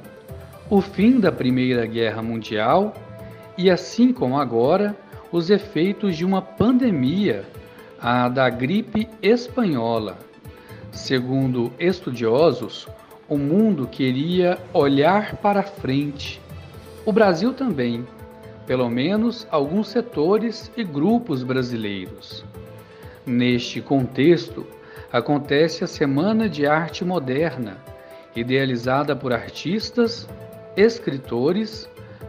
o 0.68 0.80
fim 0.80 1.20
da 1.20 1.32
Primeira 1.32 1.86
Guerra 1.86 2.22
Mundial 2.22 2.92
e, 3.56 3.70
assim 3.70 4.12
como 4.12 4.38
agora, 4.38 4.96
os 5.32 5.50
efeitos 5.50 6.16
de 6.16 6.24
uma 6.24 6.42
pandemia, 6.42 7.44
a 8.00 8.28
da 8.28 8.50
gripe 8.50 9.08
espanhola. 9.22 10.18
Segundo 10.92 11.72
estudiosos, 11.78 12.86
o 13.28 13.38
mundo 13.38 13.86
queria 13.86 14.58
olhar 14.72 15.36
para 15.36 15.62
frente. 15.62 16.40
O 17.04 17.12
Brasil 17.12 17.52
também 17.52 18.06
pelo 18.66 18.88
menos 18.88 19.46
alguns 19.50 19.88
setores 19.88 20.70
e 20.76 20.84
grupos 20.84 21.42
brasileiros. 21.42 22.44
Neste 23.26 23.80
contexto, 23.80 24.66
acontece 25.12 25.84
a 25.84 25.86
Semana 25.86 26.48
de 26.48 26.66
Arte 26.66 27.04
Moderna, 27.04 27.78
idealizada 28.34 29.14
por 29.14 29.32
artistas, 29.32 30.28
escritores, 30.76 31.88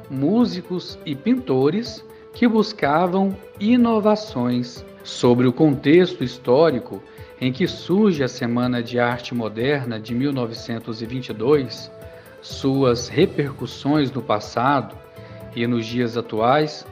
músicos 0.09 0.99
e 1.05 1.15
pintores 1.15 2.05
que 2.33 2.47
buscavam 2.47 3.35
inovações 3.59 4.85
sobre 5.03 5.47
o 5.47 5.53
contexto 5.53 6.23
histórico 6.23 7.01
em 7.39 7.51
que 7.51 7.67
surge 7.67 8.23
a 8.23 8.27
Semana 8.27 8.81
de 8.83 8.99
Arte 8.99 9.33
Moderna 9.33 9.99
de 9.99 10.13
1922, 10.13 11.91
suas 12.41 13.07
repercussões 13.07 14.11
no 14.11 14.21
passado 14.21 15.04
e 15.55 15.65
nos 15.65 15.85
dias 15.85 16.17
atuais, 16.17 16.85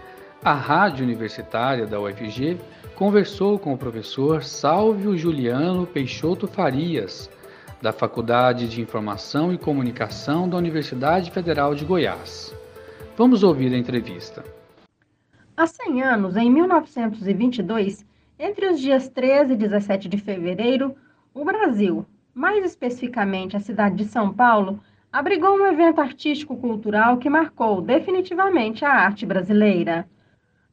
a 0.43 0.53
Rádio 0.53 1.03
Universitária 1.03 1.86
da 1.86 2.00
UFG 2.00 2.58
conversou 2.96 3.60
com 3.60 3.74
o 3.74 3.77
professor 3.77 4.43
Sálvio 4.43 5.17
Juliano 5.17 5.86
Peixoto 5.86 6.48
Farias, 6.48 7.29
da 7.82 7.91
Faculdade 7.91 8.70
de 8.70 8.82
Informação 8.82 9.53
e 9.53 9.58
Comunicação 9.58 10.48
da 10.48 10.55
Universidade 10.55 11.32
Federal 11.32 11.75
de 11.75 11.84
Goiás. 11.84 12.55
Vamos 13.17 13.43
ouvir 13.43 13.74
a 13.74 13.77
entrevista. 13.77 14.43
Há 15.55 15.67
100 15.67 16.01
anos, 16.01 16.36
em 16.38 16.50
1922, 16.50 18.05
entre 18.39 18.67
os 18.67 18.79
dias 18.79 19.08
13 19.10 19.53
e 19.53 19.58
17 19.58 20.10
de 20.10 20.17
fevereiro, 20.17 20.96
o 21.34 21.43
Brasil, 21.43 22.05
mais 22.34 22.65
especificamente 22.65 23.55
a 23.55 23.60
cidade 23.60 23.96
de 23.96 24.05
São 24.05 24.34
Paulo, 24.34 24.79
abrigou 25.13 25.55
um 25.55 25.67
evento 25.67 26.01
artístico-cultural 26.01 27.17
que 27.17 27.29
marcou 27.29 27.79
definitivamente 27.84 28.84
a 28.84 28.89
arte 28.89 29.27
brasileira. 29.27 30.10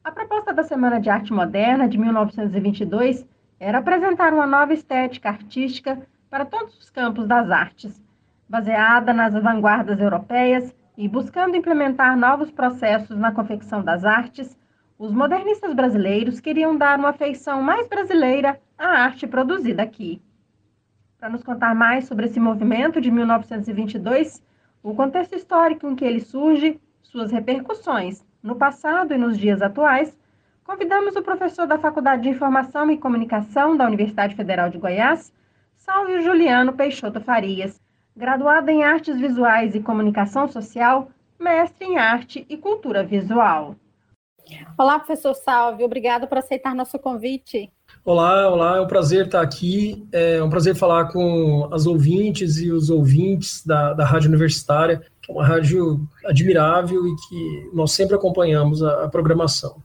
A 0.03 0.11
proposta 0.11 0.51
da 0.51 0.63
Semana 0.63 0.99
de 0.99 1.11
Arte 1.11 1.31
Moderna 1.31 1.87
de 1.87 1.95
1922 1.95 3.23
era 3.59 3.77
apresentar 3.77 4.33
uma 4.33 4.47
nova 4.47 4.73
estética 4.73 5.29
artística 5.29 6.01
para 6.27 6.43
todos 6.43 6.75
os 6.79 6.89
campos 6.89 7.27
das 7.27 7.51
artes, 7.51 8.01
baseada 8.49 9.13
nas 9.13 9.35
vanguardas 9.35 9.99
europeias 9.99 10.75
e 10.97 11.07
buscando 11.07 11.55
implementar 11.55 12.17
novos 12.17 12.49
processos 12.49 13.19
na 13.19 13.31
confecção 13.31 13.83
das 13.83 14.03
artes, 14.03 14.57
os 14.97 15.13
modernistas 15.13 15.71
brasileiros 15.75 16.39
queriam 16.39 16.75
dar 16.75 16.97
uma 16.97 17.13
feição 17.13 17.61
mais 17.61 17.87
brasileira 17.87 18.59
à 18.75 18.87
arte 18.87 19.27
produzida 19.27 19.83
aqui. 19.83 20.19
Para 21.21 21.29
nos 21.29 21.43
contar 21.43 21.75
mais 21.75 22.05
sobre 22.05 22.25
esse 22.25 22.39
movimento 22.39 22.99
de 22.99 23.11
1922, 23.11 24.43
o 24.81 24.95
contexto 24.95 25.35
histórico 25.35 25.87
em 25.87 25.95
que 25.95 26.03
ele 26.03 26.19
surge, 26.19 26.81
suas 27.03 27.31
repercussões 27.31 28.25
no 28.41 28.55
passado 28.55 29.13
e 29.13 29.19
nos 29.19 29.37
dias 29.37 29.61
atuais, 29.61 30.17
convidamos 30.63 31.15
o 31.15 31.21
professor 31.21 31.67
da 31.67 31.77
Faculdade 31.77 32.23
de 32.23 32.29
Informação 32.29 32.89
e 32.89 32.97
Comunicação 32.97 33.77
da 33.77 33.85
Universidade 33.85 34.35
Federal 34.35 34.71
de 34.71 34.79
Goiás, 34.79 35.31
Salvio 35.75 36.23
Juliano 36.23 36.73
Peixoto 36.73 37.21
Farias, 37.21 37.79
graduado 38.17 38.71
em 38.71 38.83
Artes 38.83 39.19
Visuais 39.19 39.75
e 39.75 39.79
Comunicação 39.79 40.47
Social, 40.47 41.11
mestre 41.39 41.85
em 41.85 41.99
Arte 41.99 42.47
e 42.49 42.57
Cultura 42.57 43.03
Visual. 43.03 43.75
Olá, 44.75 44.97
professor 44.97 45.35
Salvio, 45.35 45.85
obrigado 45.85 46.27
por 46.27 46.39
aceitar 46.39 46.73
nosso 46.73 46.97
convite. 46.97 47.71
Olá, 48.03 48.49
olá, 48.49 48.77
é 48.77 48.81
um 48.81 48.87
prazer 48.87 49.25
estar 49.25 49.41
aqui, 49.41 50.07
é 50.11 50.41
um 50.41 50.49
prazer 50.49 50.75
falar 50.75 51.11
com 51.11 51.69
as 51.71 51.85
ouvintes 51.85 52.57
e 52.57 52.71
os 52.71 52.89
ouvintes 52.89 53.63
da, 53.65 53.93
da 53.93 54.03
Rádio 54.03 54.29
Universitária, 54.29 55.01
que 55.21 55.31
é 55.31 55.35
uma 55.35 55.45
rádio 55.45 56.01
admirável 56.25 57.05
e 57.05 57.15
que 57.15 57.69
nós 57.73 57.91
sempre 57.91 58.15
acompanhamos 58.15 58.81
a, 58.81 59.05
a 59.05 59.09
programação. 59.09 59.75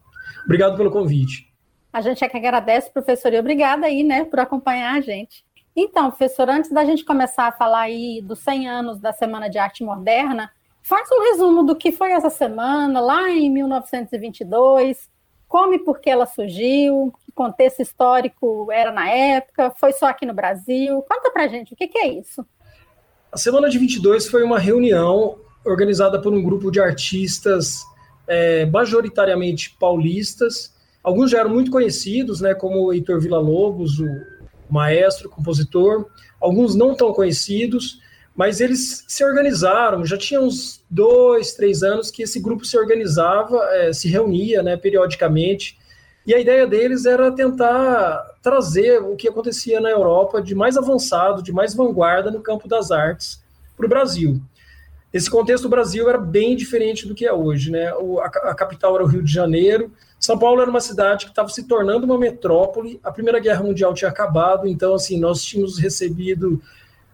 Obrigado 0.44 0.76
pelo 0.76 0.90
convite. 0.90 1.52
A 1.92 2.00
gente 2.00 2.24
é 2.24 2.28
que 2.28 2.36
agradece, 2.36 2.90
professor, 2.90 3.32
e 3.32 3.38
obrigada 3.38 3.86
aí, 3.86 4.02
né, 4.02 4.24
por 4.24 4.40
acompanhar 4.40 4.96
a 4.96 5.00
gente. 5.00 5.44
Então, 5.74 6.08
professor, 6.08 6.48
antes 6.48 6.70
da 6.70 6.86
gente 6.86 7.04
começar 7.04 7.48
a 7.48 7.52
falar 7.52 7.82
aí 7.82 8.22
dos 8.22 8.38
100 8.38 8.68
anos 8.68 8.98
da 8.98 9.12
Semana 9.12 9.50
de 9.50 9.58
Arte 9.58 9.84
Moderna, 9.84 10.50
faça 10.82 11.14
um 11.14 11.22
resumo 11.32 11.64
do 11.64 11.76
que 11.76 11.92
foi 11.92 12.12
essa 12.12 12.30
semana, 12.30 12.98
lá 12.98 13.28
em 13.28 13.50
1922, 13.50 15.10
como 15.46 15.74
e 15.74 15.78
por 15.78 16.00
que 16.00 16.08
ela 16.08 16.24
surgiu, 16.24 17.12
contexto 17.36 17.82
histórico 17.82 18.72
era 18.72 18.90
na 18.90 19.08
época, 19.08 19.70
foi 19.78 19.92
só 19.92 20.06
aqui 20.06 20.24
no 20.24 20.34
Brasil. 20.34 21.02
Conta 21.02 21.30
pra 21.30 21.46
gente, 21.46 21.74
o 21.74 21.76
que, 21.76 21.86
que 21.86 21.98
é 21.98 22.08
isso? 22.08 22.44
A 23.30 23.36
Semana 23.36 23.68
de 23.68 23.78
22 23.78 24.26
foi 24.26 24.42
uma 24.42 24.58
reunião 24.58 25.38
organizada 25.64 26.20
por 26.20 26.32
um 26.32 26.42
grupo 26.42 26.70
de 26.70 26.80
artistas 26.80 27.82
é, 28.26 28.64
majoritariamente 28.66 29.76
paulistas. 29.78 30.74
Alguns 31.02 31.30
já 31.30 31.40
eram 31.40 31.50
muito 31.50 31.70
conhecidos, 31.70 32.40
né, 32.40 32.54
como 32.54 32.86
o 32.86 32.92
Heitor 32.92 33.20
Villa-Lobos, 33.20 34.00
o 34.00 34.08
maestro, 34.70 35.28
compositor. 35.28 36.06
Alguns 36.40 36.74
não 36.74 36.94
tão 36.94 37.12
conhecidos, 37.12 38.00
mas 38.34 38.60
eles 38.60 39.04
se 39.06 39.22
organizaram. 39.24 40.04
Já 40.04 40.16
tinha 40.16 40.40
uns 40.40 40.82
dois, 40.88 41.52
três 41.52 41.82
anos 41.82 42.10
que 42.10 42.22
esse 42.22 42.40
grupo 42.40 42.64
se 42.64 42.78
organizava, 42.78 43.58
é, 43.72 43.92
se 43.92 44.08
reunia 44.08 44.62
né, 44.62 44.76
periodicamente. 44.76 45.78
E 46.26 46.34
a 46.34 46.40
ideia 46.40 46.66
deles 46.66 47.06
era 47.06 47.30
tentar 47.30 48.34
trazer 48.42 49.00
o 49.00 49.14
que 49.14 49.28
acontecia 49.28 49.80
na 49.80 49.90
Europa 49.90 50.42
de 50.42 50.56
mais 50.56 50.76
avançado, 50.76 51.40
de 51.42 51.52
mais 51.52 51.72
vanguarda 51.72 52.30
no 52.32 52.40
campo 52.40 52.66
das 52.66 52.90
artes 52.90 53.40
para 53.76 53.86
o 53.86 53.88
Brasil. 53.88 54.40
Esse 55.12 55.30
contexto 55.30 55.62
do 55.62 55.68
Brasil 55.68 56.08
era 56.08 56.18
bem 56.18 56.56
diferente 56.56 57.06
do 57.06 57.14
que 57.14 57.24
é 57.24 57.32
hoje. 57.32 57.70
Né? 57.70 57.94
O, 57.94 58.18
a, 58.18 58.26
a, 58.26 58.54
capital 58.54 58.96
era 58.96 59.04
o 59.04 59.06
Rio 59.06 59.22
de 59.22 59.32
Janeiro, 59.32 59.92
São 60.18 60.36
Paulo 60.36 60.60
era 60.60 60.68
uma 60.68 60.80
cidade 60.80 61.26
que 61.26 61.30
estava 61.30 61.48
se 61.48 61.62
tornando 61.62 62.04
uma 62.04 62.18
metrópole, 62.18 62.98
a 63.04 63.12
Primeira 63.12 63.38
Guerra 63.38 63.62
Mundial 63.62 63.94
tinha 63.94 64.10
acabado, 64.10 64.66
então 64.66 64.94
assim 64.94 65.20
nós 65.20 65.44
tínhamos 65.44 65.78
recebido 65.78 66.60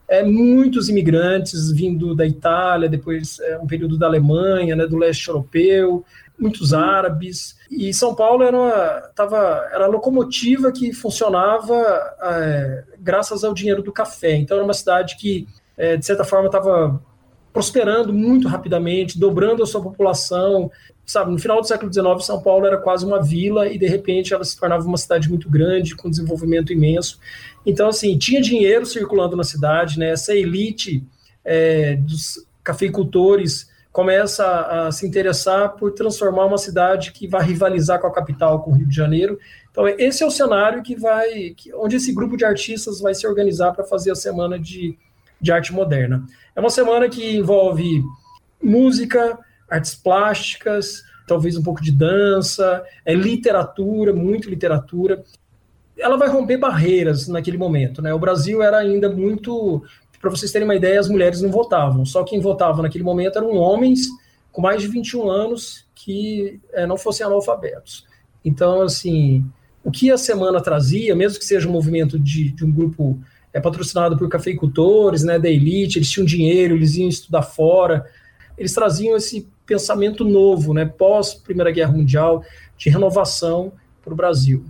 é, 0.08 0.22
muitos 0.22 0.88
imigrantes 0.88 1.70
vindo 1.70 2.14
da 2.14 2.26
Itália, 2.26 2.88
depois 2.88 3.38
é, 3.40 3.58
um 3.58 3.66
período 3.66 3.98
da 3.98 4.06
Alemanha, 4.06 4.74
né, 4.74 4.86
do 4.86 4.96
leste 4.96 5.28
europeu, 5.28 6.04
muitos 6.42 6.74
árabes. 6.74 7.56
E 7.70 7.94
São 7.94 8.14
Paulo 8.14 8.42
era, 8.42 9.10
tava, 9.14 9.68
era 9.72 9.84
a 9.84 9.88
locomotiva 9.88 10.72
que 10.72 10.92
funcionava 10.92 11.74
é, 12.20 12.84
graças 12.98 13.44
ao 13.44 13.54
dinheiro 13.54 13.82
do 13.82 13.92
café. 13.92 14.34
Então 14.34 14.56
era 14.56 14.64
uma 14.64 14.74
cidade 14.74 15.16
que, 15.16 15.46
é, 15.76 15.96
de 15.96 16.04
certa 16.04 16.24
forma, 16.24 16.46
estava 16.46 17.00
prosperando 17.52 18.12
muito 18.12 18.48
rapidamente, 18.48 19.18
dobrando 19.18 19.62
a 19.62 19.66
sua 19.66 19.80
população. 19.80 20.70
Sabe, 21.04 21.30
no 21.30 21.38
final 21.38 21.60
do 21.60 21.66
século 21.66 21.92
XIX, 21.92 22.24
São 22.24 22.42
Paulo 22.42 22.66
era 22.66 22.78
quase 22.78 23.04
uma 23.04 23.22
vila 23.22 23.68
e 23.68 23.78
de 23.78 23.86
repente 23.86 24.32
ela 24.32 24.44
se 24.44 24.58
tornava 24.58 24.86
uma 24.86 24.96
cidade 24.96 25.28
muito 25.28 25.48
grande, 25.50 25.94
com 25.94 26.10
desenvolvimento 26.10 26.72
imenso. 26.72 27.18
Então, 27.64 27.88
assim, 27.88 28.16
tinha 28.18 28.40
dinheiro 28.40 28.86
circulando 28.86 29.36
na 29.36 29.44
cidade, 29.44 29.98
né? 29.98 30.10
Essa 30.10 30.34
elite 30.34 31.04
é, 31.44 31.96
dos 31.96 32.46
cafeicultores 32.62 33.70
começa 33.92 34.46
a, 34.46 34.90
se 34.90 35.06
interessar 35.06 35.76
por 35.76 35.92
transformar 35.92 36.46
uma 36.46 36.56
cidade 36.56 37.12
que 37.12 37.28
vai 37.28 37.44
rivalizar 37.44 38.00
com 38.00 38.06
a 38.06 38.12
capital, 38.12 38.62
com 38.62 38.70
o 38.70 38.74
Rio 38.74 38.86
de 38.86 38.96
Janeiro. 38.96 39.38
Então, 39.70 39.86
esse 39.86 40.22
é 40.22 40.26
o 40.26 40.30
cenário 40.30 40.82
que 40.82 40.96
vai, 40.96 41.50
que, 41.50 41.72
onde 41.74 41.96
esse 41.96 42.12
grupo 42.12 42.36
de 42.36 42.44
artistas 42.44 43.00
vai 43.00 43.14
se 43.14 43.26
organizar 43.26 43.72
para 43.72 43.84
fazer 43.84 44.10
a 44.10 44.14
semana 44.14 44.58
de, 44.58 44.98
de 45.40 45.52
arte 45.52 45.72
moderna. 45.72 46.24
É 46.56 46.60
uma 46.60 46.70
semana 46.70 47.08
que 47.08 47.36
envolve 47.36 48.02
música, 48.62 49.38
artes 49.68 49.94
plásticas, 49.94 51.02
talvez 51.26 51.56
um 51.56 51.62
pouco 51.62 51.82
de 51.82 51.92
dança, 51.92 52.82
é 53.04 53.14
literatura, 53.14 54.12
muito 54.12 54.48
literatura. 54.48 55.22
Ela 55.98 56.16
vai 56.16 56.28
romper 56.28 56.56
barreiras 56.56 57.28
naquele 57.28 57.58
momento, 57.58 58.00
né? 58.00 58.12
O 58.14 58.18
Brasil 58.18 58.62
era 58.62 58.78
ainda 58.78 59.10
muito, 59.10 59.82
para 60.22 60.30
vocês 60.30 60.52
terem 60.52 60.66
uma 60.66 60.76
ideia, 60.76 61.00
as 61.00 61.08
mulheres 61.08 61.42
não 61.42 61.50
votavam. 61.50 62.06
Só 62.06 62.22
quem 62.22 62.40
votava 62.40 62.80
naquele 62.80 63.02
momento 63.02 63.38
eram 63.38 63.56
homens 63.56 64.06
com 64.52 64.62
mais 64.62 64.80
de 64.80 64.86
21 64.86 65.28
anos 65.28 65.84
que 65.96 66.60
é, 66.72 66.86
não 66.86 66.96
fossem 66.96 67.26
analfabetos. 67.26 68.06
Então, 68.44 68.82
assim, 68.82 69.44
o 69.82 69.90
que 69.90 70.12
a 70.12 70.16
semana 70.16 70.62
trazia, 70.62 71.16
mesmo 71.16 71.40
que 71.40 71.44
seja 71.44 71.68
um 71.68 71.72
movimento 71.72 72.20
de, 72.20 72.52
de 72.52 72.64
um 72.64 72.70
grupo 72.70 73.18
é 73.52 73.60
patrocinado 73.60 74.16
por 74.16 74.28
cafeicultores, 74.28 75.24
né, 75.24 75.40
da 75.40 75.50
elite, 75.50 75.98
eles 75.98 76.10
tinham 76.10 76.24
dinheiro, 76.24 76.76
eles 76.76 76.94
iam 76.94 77.08
estudar 77.08 77.42
fora, 77.42 78.06
eles 78.56 78.72
traziam 78.72 79.16
esse 79.16 79.46
pensamento 79.66 80.24
novo, 80.24 80.72
né, 80.72 80.86
pós 80.86 81.34
Primeira 81.34 81.72
Guerra 81.72 81.92
Mundial, 81.92 82.44
de 82.78 82.88
renovação 82.88 83.72
para 84.02 84.12
o 84.12 84.16
Brasil. 84.16 84.64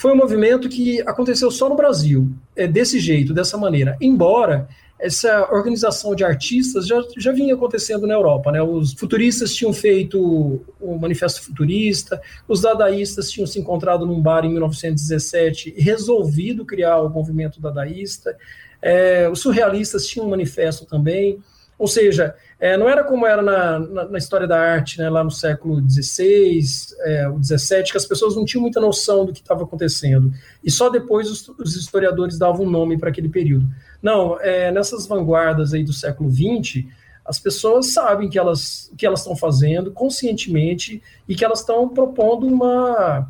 Foi 0.00 0.14
um 0.14 0.16
movimento 0.16 0.66
que 0.66 1.02
aconteceu 1.02 1.50
só 1.50 1.68
no 1.68 1.76
Brasil, 1.76 2.32
é 2.56 2.66
desse 2.66 2.98
jeito, 2.98 3.34
dessa 3.34 3.58
maneira. 3.58 3.98
Embora 4.00 4.66
essa 4.98 5.46
organização 5.52 6.14
de 6.14 6.24
artistas 6.24 6.86
já, 6.86 7.04
já 7.18 7.32
vinha 7.32 7.54
acontecendo 7.54 8.06
na 8.06 8.14
Europa. 8.14 8.50
Né? 8.50 8.62
Os 8.62 8.94
futuristas 8.94 9.54
tinham 9.54 9.74
feito 9.74 10.64
o 10.80 10.98
Manifesto 10.98 11.42
Futurista, 11.42 12.18
os 12.48 12.62
dadaístas 12.62 13.30
tinham 13.30 13.46
se 13.46 13.60
encontrado 13.60 14.06
num 14.06 14.22
bar 14.22 14.46
em 14.46 14.52
1917 14.52 15.74
e 15.76 15.82
resolvido 15.82 16.64
criar 16.64 17.02
o 17.02 17.10
movimento 17.10 17.60
dadaísta, 17.60 18.34
é, 18.80 19.28
os 19.28 19.40
surrealistas 19.40 20.06
tinham 20.06 20.26
um 20.26 20.30
manifesto 20.30 20.86
também. 20.86 21.38
Ou 21.80 21.88
seja, 21.88 22.34
é, 22.60 22.76
não 22.76 22.90
era 22.90 23.02
como 23.02 23.26
era 23.26 23.40
na, 23.40 23.78
na, 23.78 24.04
na, 24.04 24.18
história 24.18 24.46
da 24.46 24.60
arte, 24.60 24.98
né, 24.98 25.08
lá 25.08 25.24
no 25.24 25.30
século 25.30 25.80
XVI, 25.90 26.60
é, 27.06 27.26
o 27.26 27.42
XVII, 27.42 27.84
que 27.84 27.96
as 27.96 28.04
pessoas 28.04 28.36
não 28.36 28.44
tinham 28.44 28.60
muita 28.60 28.78
noção 28.78 29.24
do 29.24 29.32
que 29.32 29.40
estava 29.40 29.64
acontecendo. 29.64 30.30
E 30.62 30.70
só 30.70 30.90
depois 30.90 31.30
os, 31.30 31.48
os 31.48 31.76
historiadores 31.76 32.36
davam 32.36 32.66
um 32.66 32.70
nome 32.70 32.98
para 32.98 33.08
aquele 33.08 33.30
período. 33.30 33.66
Não, 34.02 34.38
é, 34.42 34.70
nessas 34.70 35.06
vanguardas 35.06 35.72
aí 35.72 35.82
do 35.82 35.94
século 35.94 36.30
XX, 36.30 36.84
as 37.24 37.38
pessoas 37.38 37.94
sabem 37.94 38.28
que 38.28 38.38
elas, 38.38 38.92
que 38.98 39.06
elas 39.06 39.20
estão 39.20 39.34
fazendo 39.34 39.90
conscientemente 39.90 41.02
e 41.26 41.34
que 41.34 41.46
elas 41.46 41.60
estão 41.60 41.88
propondo 41.88 42.46
uma, 42.46 43.26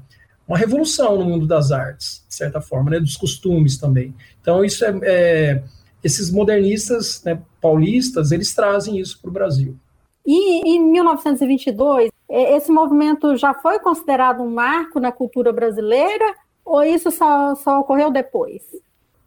uma 0.48 0.58
revolução 0.58 1.16
no 1.16 1.24
mundo 1.24 1.46
das 1.46 1.70
artes, 1.70 2.24
de 2.28 2.34
certa 2.34 2.60
forma, 2.60 2.90
né, 2.90 2.98
dos 2.98 3.16
costumes 3.16 3.78
também. 3.78 4.12
Então, 4.40 4.64
isso 4.64 4.84
é, 4.84 4.98
é 5.04 5.62
esses 6.02 6.30
modernistas 6.30 7.22
né, 7.24 7.40
paulistas, 7.60 8.32
eles 8.32 8.54
trazem 8.54 8.98
isso 8.98 9.20
para 9.20 9.30
o 9.30 9.32
Brasil. 9.32 9.76
E 10.26 10.68
em 10.68 10.90
1922, 10.90 12.10
esse 12.28 12.70
movimento 12.70 13.36
já 13.36 13.54
foi 13.54 13.78
considerado 13.78 14.42
um 14.42 14.50
marco 14.50 15.00
na 15.00 15.10
cultura 15.10 15.52
brasileira 15.52 16.34
ou 16.64 16.84
isso 16.84 17.10
só, 17.10 17.54
só 17.56 17.80
ocorreu 17.80 18.10
depois? 18.10 18.62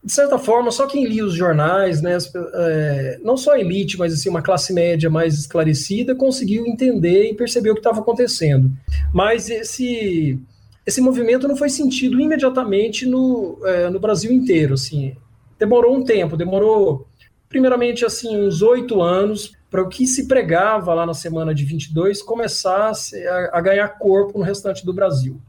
De 0.04 0.12
certa 0.12 0.38
forma, 0.38 0.70
só 0.70 0.86
quem 0.86 1.06
lia 1.06 1.26
os 1.26 1.34
jornais, 1.34 2.02
né, 2.02 2.18
é, 2.54 3.20
não 3.24 3.38
só 3.38 3.54
a 3.54 3.60
elite, 3.60 3.98
mas 3.98 4.14
assim, 4.14 4.30
uma 4.30 4.42
classe 4.42 4.74
média 4.74 5.10
mais 5.10 5.34
esclarecida, 5.34 6.14
conseguiu 6.14 6.66
entender 6.66 7.30
e 7.30 7.34
perceber 7.34 7.72
o 7.72 7.74
que 7.74 7.80
estava 7.80 8.02
acontecendo. 8.02 8.70
Mas 9.14 9.50
esse, 9.50 10.38
esse 10.86 11.00
movimento 11.00 11.48
não 11.48 11.56
foi 11.56 11.70
sentido 11.70 12.20
imediatamente 12.20 13.06
no, 13.06 13.58
é, 13.64 13.90
no 13.90 14.00
Brasil 14.00 14.32
inteiro. 14.32 14.74
Assim 14.74 15.16
demorou 15.64 15.96
um 15.96 16.04
tempo, 16.04 16.36
demorou 16.36 17.08
primeiramente 17.48 18.04
assim 18.04 18.38
uns 18.38 18.62
oito 18.62 19.02
anos 19.02 19.54
para 19.72 19.82
o 19.82 19.88
que 19.88 20.06
se 20.06 20.28
pregava 20.28 20.94
lá 20.94 21.06
na 21.06 21.14
semana 21.14 21.56
de 21.56 21.64
22 21.64 22.22
começasse 22.22 23.26
a, 23.26 23.58
a 23.58 23.62
ganhar 23.62 23.88
corpo 23.98 24.38
no 24.38 24.44
restante 24.44 24.86
do 24.86 24.94
Brasil. 24.94 25.40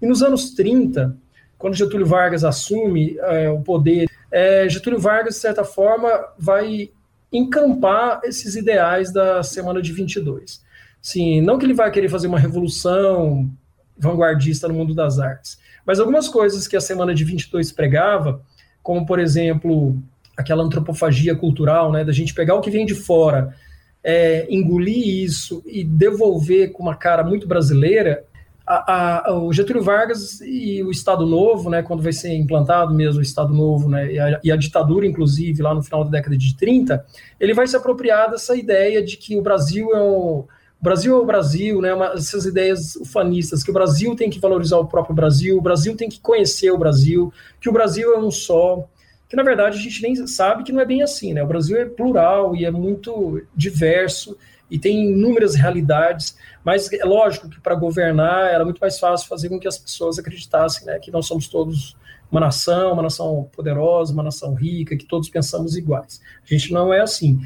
E 0.00 0.06
nos 0.06 0.22
anos 0.22 0.54
30, 0.54 1.14
quando 1.58 1.74
Getúlio 1.74 2.06
Vargas 2.06 2.44
assume 2.44 3.18
é, 3.18 3.50
o 3.50 3.60
poder, 3.60 4.08
é, 4.32 4.66
Getúlio 4.68 4.98
Vargas, 4.98 5.34
de 5.34 5.40
certa 5.40 5.64
forma, 5.64 6.08
vai 6.38 6.90
encampar 7.30 8.20
esses 8.24 8.56
ideais 8.56 9.12
da 9.12 9.42
semana 9.42 9.82
de 9.82 9.92
22. 9.92 10.62
Sim, 11.02 11.42
não 11.42 11.58
que 11.58 11.66
ele 11.66 11.74
vai 11.74 11.90
querer 11.90 12.08
fazer 12.08 12.26
uma 12.26 12.38
revolução 12.38 13.50
vanguardista 13.98 14.66
no 14.66 14.74
mundo 14.74 14.94
das 14.94 15.18
artes, 15.18 15.58
mas 15.84 16.00
algumas 16.00 16.28
coisas 16.28 16.66
que 16.66 16.76
a 16.76 16.80
semana 16.80 17.14
de 17.14 17.24
22 17.24 17.72
pregava, 17.72 18.40
como, 18.88 19.04
por 19.04 19.18
exemplo, 19.18 19.98
aquela 20.34 20.64
antropofagia 20.64 21.36
cultural, 21.36 21.92
né, 21.92 22.02
da 22.02 22.10
gente 22.10 22.32
pegar 22.32 22.54
o 22.54 22.62
que 22.62 22.70
vem 22.70 22.86
de 22.86 22.94
fora, 22.94 23.54
é, 24.02 24.46
engolir 24.48 25.22
isso 25.24 25.62
e 25.66 25.84
devolver 25.84 26.72
com 26.72 26.84
uma 26.84 26.96
cara 26.96 27.22
muito 27.22 27.46
brasileira, 27.46 28.24
a, 28.66 29.28
a, 29.28 29.38
o 29.40 29.52
Getúlio 29.52 29.82
Vargas 29.82 30.40
e 30.40 30.82
o 30.82 30.90
Estado 30.90 31.26
Novo, 31.26 31.68
né, 31.68 31.82
quando 31.82 32.02
vai 32.02 32.14
ser 32.14 32.34
implantado 32.34 32.94
mesmo 32.94 33.20
o 33.20 33.22
Estado 33.22 33.52
Novo, 33.52 33.90
né, 33.90 34.10
e 34.10 34.18
a, 34.18 34.40
e 34.42 34.50
a, 34.50 34.56
ditadura, 34.56 35.06
inclusive, 35.06 35.60
lá 35.60 35.74
no 35.74 35.82
final 35.82 36.02
da 36.02 36.10
década 36.10 36.38
de 36.38 36.56
30, 36.56 37.04
ele 37.38 37.52
vai 37.52 37.66
se 37.66 37.76
apropriar 37.76 38.30
dessa 38.30 38.56
ideia 38.56 39.04
de 39.04 39.18
que 39.18 39.36
o 39.36 39.42
Brasil 39.42 39.94
é 39.94 40.00
um, 40.00 40.44
o 40.80 40.84
Brasil 40.84 41.16
é 41.16 41.20
o 41.20 41.26
Brasil, 41.26 41.80
né, 41.80 41.92
uma, 41.92 42.12
essas 42.12 42.46
ideias 42.46 42.94
ufanistas, 42.96 43.64
que 43.64 43.70
o 43.70 43.74
Brasil 43.74 44.14
tem 44.14 44.30
que 44.30 44.38
valorizar 44.38 44.78
o 44.78 44.86
próprio 44.86 45.14
Brasil, 45.14 45.58
o 45.58 45.60
Brasil 45.60 45.96
tem 45.96 46.08
que 46.08 46.20
conhecer 46.20 46.70
o 46.70 46.78
Brasil, 46.78 47.32
que 47.60 47.68
o 47.68 47.72
Brasil 47.72 48.14
é 48.14 48.18
um 48.18 48.30
só, 48.30 48.88
que 49.28 49.34
na 49.34 49.42
verdade 49.42 49.76
a 49.76 49.80
gente 49.80 50.00
nem 50.02 50.14
sabe 50.26 50.62
que 50.62 50.72
não 50.72 50.80
é 50.80 50.84
bem 50.84 51.02
assim, 51.02 51.34
né? 51.34 51.42
O 51.42 51.46
Brasil 51.46 51.76
é 51.76 51.84
plural 51.84 52.54
e 52.54 52.64
é 52.64 52.70
muito 52.70 53.42
diverso 53.54 54.38
e 54.70 54.78
tem 54.78 55.10
inúmeras 55.10 55.54
realidades, 55.54 56.36
mas 56.64 56.92
é 56.92 57.04
lógico 57.04 57.48
que 57.48 57.60
para 57.60 57.74
governar 57.74 58.48
era 58.48 58.64
muito 58.64 58.78
mais 58.78 58.98
fácil 58.98 59.26
fazer 59.26 59.48
com 59.48 59.58
que 59.58 59.66
as 59.66 59.78
pessoas 59.78 60.18
acreditassem 60.18 60.86
né, 60.86 60.98
que 60.98 61.10
nós 61.10 61.26
somos 61.26 61.48
todos 61.48 61.96
uma 62.30 62.40
nação, 62.40 62.92
uma 62.92 63.02
nação 63.02 63.48
poderosa, 63.52 64.12
uma 64.12 64.22
nação 64.22 64.54
rica, 64.54 64.96
que 64.96 65.06
todos 65.06 65.30
pensamos 65.30 65.76
iguais. 65.76 66.20
A 66.44 66.54
gente 66.54 66.72
não 66.72 66.92
é 66.92 67.00
assim. 67.00 67.40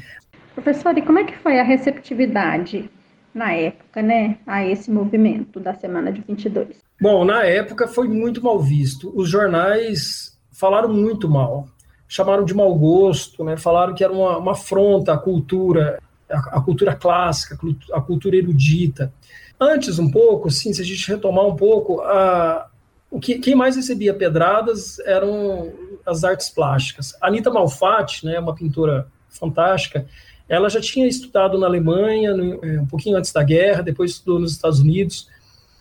Professor, 0.53 0.97
e 0.97 1.01
como 1.01 1.19
é 1.19 1.23
que 1.23 1.37
foi 1.37 1.57
a 1.57 1.63
receptividade 1.63 2.89
na 3.33 3.53
época, 3.53 4.01
né, 4.01 4.37
a 4.45 4.65
esse 4.65 4.91
movimento 4.91 5.59
da 5.59 5.73
semana 5.73 6.11
de 6.11 6.21
22? 6.21 6.77
Bom, 7.01 7.25
na 7.25 7.43
época 7.43 7.87
foi 7.87 8.07
muito 8.07 8.43
mal 8.43 8.59
visto. 8.59 9.11
Os 9.15 9.29
jornais 9.29 10.37
falaram 10.51 10.89
muito 10.89 11.27
mal, 11.27 11.67
chamaram 12.07 12.45
de 12.45 12.53
mau 12.53 12.73
gosto, 12.75 13.43
né, 13.43 13.57
falaram 13.57 13.93
que 13.93 14.03
era 14.03 14.13
uma, 14.13 14.37
uma 14.37 14.51
afronta 14.51 15.13
à 15.13 15.17
cultura 15.17 15.99
a, 16.33 16.57
a 16.57 16.61
cultura 16.61 16.95
clássica, 16.95 17.57
a 17.91 18.01
cultura 18.01 18.35
erudita. 18.35 19.13
Antes, 19.59 19.99
um 19.99 20.09
pouco, 20.09 20.47
assim, 20.47 20.73
se 20.73 20.81
a 20.81 20.85
gente 20.85 21.07
retomar 21.07 21.45
um 21.45 21.55
pouco, 21.55 22.01
a, 22.01 22.67
o 23.09 23.19
que, 23.19 23.39
quem 23.39 23.55
mais 23.55 23.75
recebia 23.75 24.13
pedradas 24.13 24.99
eram 24.99 25.71
as 26.05 26.23
artes 26.23 26.49
plásticas. 26.49 27.15
Anita 27.21 27.51
Malfatti, 27.51 28.25
né, 28.25 28.39
uma 28.39 28.55
pintora 28.55 29.07
fantástica, 29.29 30.05
ela 30.53 30.69
já 30.69 30.79
tinha 30.79 31.07
estudado 31.07 31.57
na 31.57 31.67
Alemanha, 31.67 32.31
é, 32.61 32.81
um 32.81 32.85
pouquinho 32.85 33.17
antes 33.17 33.31
da 33.31 33.43
guerra, 33.43 33.81
depois 33.81 34.11
estudou 34.11 34.39
nos 34.39 34.51
Estados 34.51 34.79
Unidos, 34.79 35.27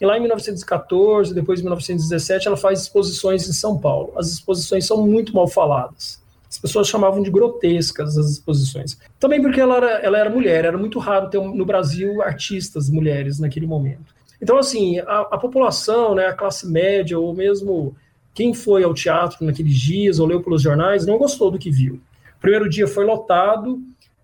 e 0.01 0.07
lá 0.07 0.17
em 0.17 0.21
1914, 0.21 1.33
depois 1.33 1.61
em 1.61 1.63
1917, 1.63 2.49
ela 2.49 2.57
faz 2.57 2.83
exposições 2.83 3.49
em 3.49 3.53
São 3.53 3.79
Paulo. 3.79 4.13
As 4.17 4.29
exposições 4.29 4.85
são 4.85 5.07
muito 5.07 5.35
mal 5.35 5.47
faladas 5.47 6.23
as 6.53 6.59
pessoas 6.59 6.87
chamavam 6.87 7.23
de 7.23 7.31
grotescas 7.31 8.19
as 8.19 8.31
exposições. 8.31 8.99
Também 9.19 9.41
porque 9.41 9.59
ela 9.59 9.77
era, 9.79 9.91
ela 10.01 10.19
era 10.19 10.29
mulher, 10.29 10.67
era 10.67 10.77
muito 10.77 10.99
raro 10.99 11.31
ter 11.31 11.41
no 11.41 11.65
Brasil 11.65 12.21
artistas 12.21 12.91
mulheres 12.91 13.39
naquele 13.39 13.67
momento. 13.67 14.15
Então, 14.41 14.59
assim, 14.59 14.99
a, 14.99 15.21
a 15.21 15.39
população, 15.39 16.15
né, 16.15 16.27
a 16.27 16.35
classe 16.35 16.71
média, 16.71 17.19
ou 17.19 17.35
mesmo 17.35 17.97
quem 18.35 18.53
foi 18.53 18.85
ao 18.85 18.93
teatro 18.93 19.47
naqueles 19.47 19.75
dias 19.75 20.19
ou 20.19 20.27
leu 20.27 20.43
pelos 20.43 20.61
jornais, 20.61 21.07
não 21.07 21.17
gostou 21.17 21.51
do 21.51 21.59
que 21.59 21.71
viu. 21.71 21.95
O 22.37 22.41
primeiro 22.41 22.69
dia 22.69 22.87
foi 22.87 23.07
lotado 23.07 23.81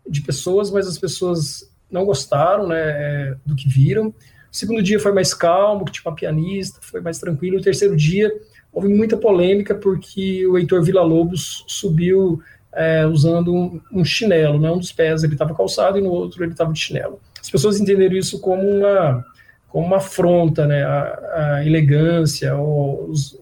de 0.08 0.20
pessoas, 0.22 0.70
mas 0.70 0.86
as 0.86 0.98
pessoas 0.98 1.70
não 1.90 2.04
gostaram 2.04 2.66
né, 2.66 2.80
é, 2.80 3.36
do 3.44 3.54
que 3.54 3.68
viram. 3.68 4.08
O 4.08 4.56
segundo 4.56 4.82
dia 4.82 4.98
foi 4.98 5.12
mais 5.12 5.34
calmo, 5.34 5.84
tinha 5.86 6.02
uma 6.06 6.14
pianista, 6.14 6.80
foi 6.82 7.00
mais 7.00 7.18
tranquilo. 7.18 7.58
O 7.58 7.62
terceiro 7.62 7.96
dia 7.96 8.30
houve 8.72 8.88
muita 8.88 9.16
polêmica 9.16 9.74
porque 9.74 10.46
o 10.46 10.56
Heitor 10.56 10.82
Villa-Lobos 10.82 11.64
subiu 11.66 12.40
é, 12.72 13.06
usando 13.06 13.52
um, 13.52 13.80
um, 13.92 14.04
chinelo, 14.04 14.58
né? 14.58 14.70
um 14.70 14.78
dos 14.78 14.92
pés 14.92 15.22
ele 15.22 15.34
estava 15.34 15.54
calçado 15.54 15.98
e 15.98 16.00
no 16.00 16.10
outro 16.10 16.44
ele 16.44 16.52
estava 16.52 16.72
de 16.72 16.78
chinelo. 16.78 17.20
As 17.40 17.50
pessoas 17.50 17.80
entenderam 17.80 18.16
isso 18.16 18.40
como 18.40 18.62
uma, 18.62 19.24
como 19.68 19.86
uma 19.86 19.96
afronta 19.96 20.66
né? 20.66 20.84
à, 20.84 21.62
elegância, 21.64 22.52
aos, 22.52 23.38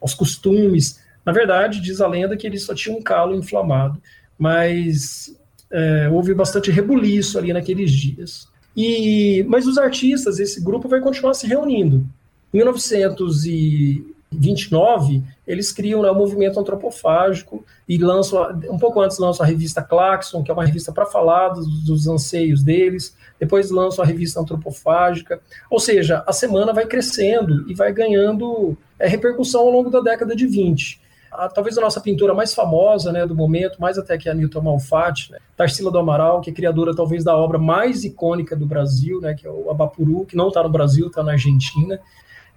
aos 0.00 0.14
costumes. 0.14 1.00
Na 1.24 1.32
verdade, 1.32 1.80
diz 1.80 2.00
a 2.00 2.08
lenda 2.08 2.36
que 2.36 2.46
ele 2.46 2.58
só 2.58 2.74
tinha 2.74 2.96
um 2.96 3.02
calo 3.02 3.34
inflamado, 3.34 4.00
mas 4.38 5.36
é, 5.70 6.08
houve 6.10 6.34
bastante 6.34 6.70
rebuliço 6.70 7.38
ali 7.38 7.52
naqueles 7.52 7.90
dias. 7.90 8.48
E, 8.76 9.44
mas 9.48 9.66
os 9.66 9.78
artistas, 9.78 10.38
esse 10.38 10.60
grupo 10.62 10.88
vai 10.88 11.00
continuar 11.00 11.34
se 11.34 11.46
reunindo. 11.46 12.06
Em 12.52 12.58
1900 12.58 13.44
e 13.44 14.04
29, 14.32 15.22
eles 15.46 15.72
criam 15.72 16.02
né, 16.02 16.10
o 16.10 16.14
movimento 16.14 16.58
antropofágico 16.58 17.64
e 17.88 17.98
lançam, 17.98 18.60
um 18.70 18.78
pouco 18.78 19.00
antes 19.00 19.18
lançam 19.18 19.44
a 19.44 19.48
revista 19.48 19.82
Claxon, 19.82 20.42
que 20.42 20.50
é 20.50 20.54
uma 20.54 20.64
revista 20.64 20.92
para 20.92 21.04
falar 21.06 21.48
dos, 21.48 21.84
dos, 21.84 22.06
anseios 22.06 22.62
deles, 22.62 23.16
depois 23.40 23.70
lançam 23.70 24.04
a 24.04 24.06
revista 24.06 24.40
antropofágica, 24.40 25.40
ou 25.68 25.80
seja, 25.80 26.22
a 26.26 26.32
semana 26.32 26.72
vai 26.72 26.86
crescendo 26.86 27.68
e 27.68 27.74
vai 27.74 27.92
ganhando 27.92 28.76
é, 28.98 29.08
repercussão 29.08 29.62
ao 29.62 29.70
longo 29.70 29.90
da 29.90 30.00
década 30.00 30.36
de 30.36 30.46
20. 30.46 31.00
A, 31.32 31.48
talvez 31.48 31.76
a 31.78 31.80
nossa 31.80 32.00
pintora 32.00 32.34
mais 32.34 32.52
famosa 32.52 33.12
né, 33.12 33.26
do 33.26 33.34
momento, 33.34 33.80
mais 33.80 33.98
até 33.98 34.18
que 34.18 34.28
a 34.28 34.34
Nilton 34.34 34.62
Malfatti, 34.62 35.32
né, 35.32 35.38
Tarsila 35.56 35.90
do 35.90 35.98
Amaral, 35.98 36.40
que 36.40 36.50
é 36.50 36.52
criadora 36.52 36.94
talvez 36.94 37.22
da 37.22 37.36
obra 37.36 37.58
mais 37.58 38.04
icônica 38.04 38.56
do 38.56 38.66
Brasil, 38.66 39.20
né, 39.20 39.34
que 39.34 39.46
é 39.46 39.50
o 39.50 39.70
Abapuru, 39.70 40.26
que 40.26 40.36
não 40.36 40.48
está 40.48 40.62
no 40.62 40.68
Brasil, 40.68 41.06
está 41.06 41.22
na 41.22 41.32
Argentina, 41.32 42.00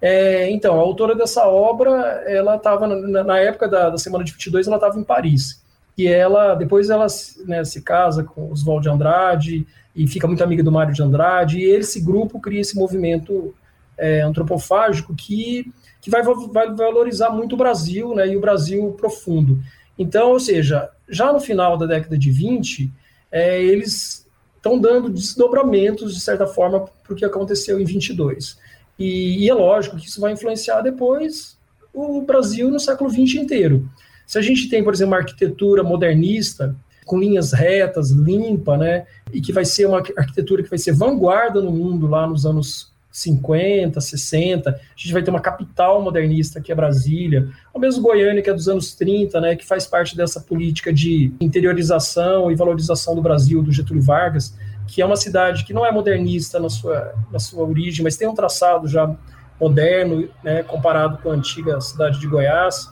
é, 0.06 0.50
então, 0.50 0.74
a 0.78 0.82
autora 0.82 1.14
dessa 1.14 1.46
obra, 1.46 1.90
ela 2.26 2.56
estava, 2.56 2.86
na, 2.86 3.24
na, 3.24 3.38
época 3.38 3.66
da, 3.66 3.88
da, 3.88 3.96
Semana 3.96 4.22
de 4.22 4.32
22, 4.32 4.66
ela 4.66 4.76
estava 4.76 4.98
em 4.98 5.02
Paris. 5.02 5.64
E 5.96 6.06
ela, 6.06 6.54
depois 6.54 6.90
ela 6.90 7.06
né, 7.46 7.64
se 7.64 7.80
casa 7.80 8.22
com 8.22 8.52
Oswald 8.52 8.82
de 8.82 8.90
Andrade 8.90 9.66
e 9.96 10.06
fica 10.06 10.26
muito 10.26 10.44
amiga 10.44 10.62
do 10.62 10.70
Mário 10.70 10.92
de 10.92 11.02
Andrade, 11.02 11.58
e 11.58 11.70
esse 11.70 12.00
grupo 12.02 12.38
cria 12.38 12.60
esse 12.60 12.76
movimento 12.76 13.54
é, 13.96 14.20
antropofágico 14.22 15.14
que, 15.14 15.72
que 16.00 16.10
vai, 16.10 16.22
vai 16.22 16.74
valorizar 16.74 17.30
muito 17.30 17.54
o 17.54 17.58
Brasil, 17.58 18.14
né, 18.14 18.28
e 18.28 18.36
o 18.36 18.40
Brasil 18.40 18.92
profundo. 18.92 19.62
Então, 19.98 20.32
ou 20.32 20.40
seja, 20.40 20.90
já 21.08 21.32
no 21.32 21.40
final 21.40 21.76
da 21.76 21.86
década 21.86 22.18
de 22.18 22.30
20, 22.30 22.90
é, 23.30 23.62
eles 23.62 24.26
estão 24.56 24.78
dando 24.78 25.10
desdobramentos, 25.10 26.14
de 26.14 26.20
certa 26.20 26.46
forma, 26.46 26.88
para 27.02 27.12
o 27.12 27.16
que 27.16 27.24
aconteceu 27.24 27.78
em 27.78 27.84
22. 27.84 28.58
E, 28.98 29.44
e, 29.44 29.50
é 29.50 29.54
lógico 29.54 29.96
que 29.96 30.06
isso 30.06 30.20
vai 30.20 30.32
influenciar 30.32 30.80
depois 30.80 31.58
o 31.92 32.22
Brasil 32.22 32.70
no 32.70 32.80
século 32.80 33.10
XX 33.10 33.34
inteiro. 33.34 33.88
Se 34.26 34.38
a 34.38 34.42
gente 34.42 34.68
tem, 34.68 34.82
por 34.82 34.94
exemplo, 34.94 35.12
uma 35.12 35.20
arquitetura 35.20 35.82
modernista, 35.82 36.74
com 37.04 37.18
linhas 37.18 37.52
retas, 37.52 38.10
limpa, 38.10 38.76
né, 38.76 39.06
e 39.32 39.40
que 39.40 39.52
vai 39.52 39.64
ser 39.64 39.86
uma 39.86 39.98
arquitetura 39.98 40.62
que 40.62 40.70
vai 40.70 40.78
ser 40.78 40.92
vanguarda 40.92 41.60
no 41.60 41.70
mundo 41.70 42.06
lá 42.06 42.26
nos 42.26 42.46
anos 42.46 42.93
50, 43.14 44.00
60, 44.00 44.70
a 44.70 44.74
gente 44.96 45.12
vai 45.12 45.22
ter 45.22 45.30
uma 45.30 45.40
capital 45.40 46.02
modernista 46.02 46.60
que 46.60 46.72
é 46.72 46.74
Brasília, 46.74 47.48
ou 47.72 47.80
mesmo 47.80 48.02
Goiânia, 48.02 48.42
que 48.42 48.50
é 48.50 48.52
dos 48.52 48.68
anos 48.68 48.92
30, 48.96 49.40
né, 49.40 49.54
que 49.54 49.64
faz 49.64 49.86
parte 49.86 50.16
dessa 50.16 50.40
política 50.40 50.92
de 50.92 51.32
interiorização 51.40 52.50
e 52.50 52.56
valorização 52.56 53.14
do 53.14 53.22
Brasil, 53.22 53.62
do 53.62 53.70
Getúlio 53.70 54.02
Vargas, 54.02 54.58
que 54.88 55.00
é 55.00 55.06
uma 55.06 55.14
cidade 55.14 55.64
que 55.64 55.72
não 55.72 55.86
é 55.86 55.92
modernista 55.92 56.58
na 56.58 56.68
sua, 56.68 57.14
na 57.30 57.38
sua 57.38 57.62
origem, 57.62 58.02
mas 58.02 58.16
tem 58.16 58.26
um 58.26 58.34
traçado 58.34 58.88
já 58.88 59.16
moderno, 59.60 60.28
né, 60.42 60.64
comparado 60.64 61.18
com 61.18 61.30
a 61.30 61.34
antiga 61.34 61.80
cidade 61.80 62.18
de 62.18 62.26
Goiás. 62.26 62.90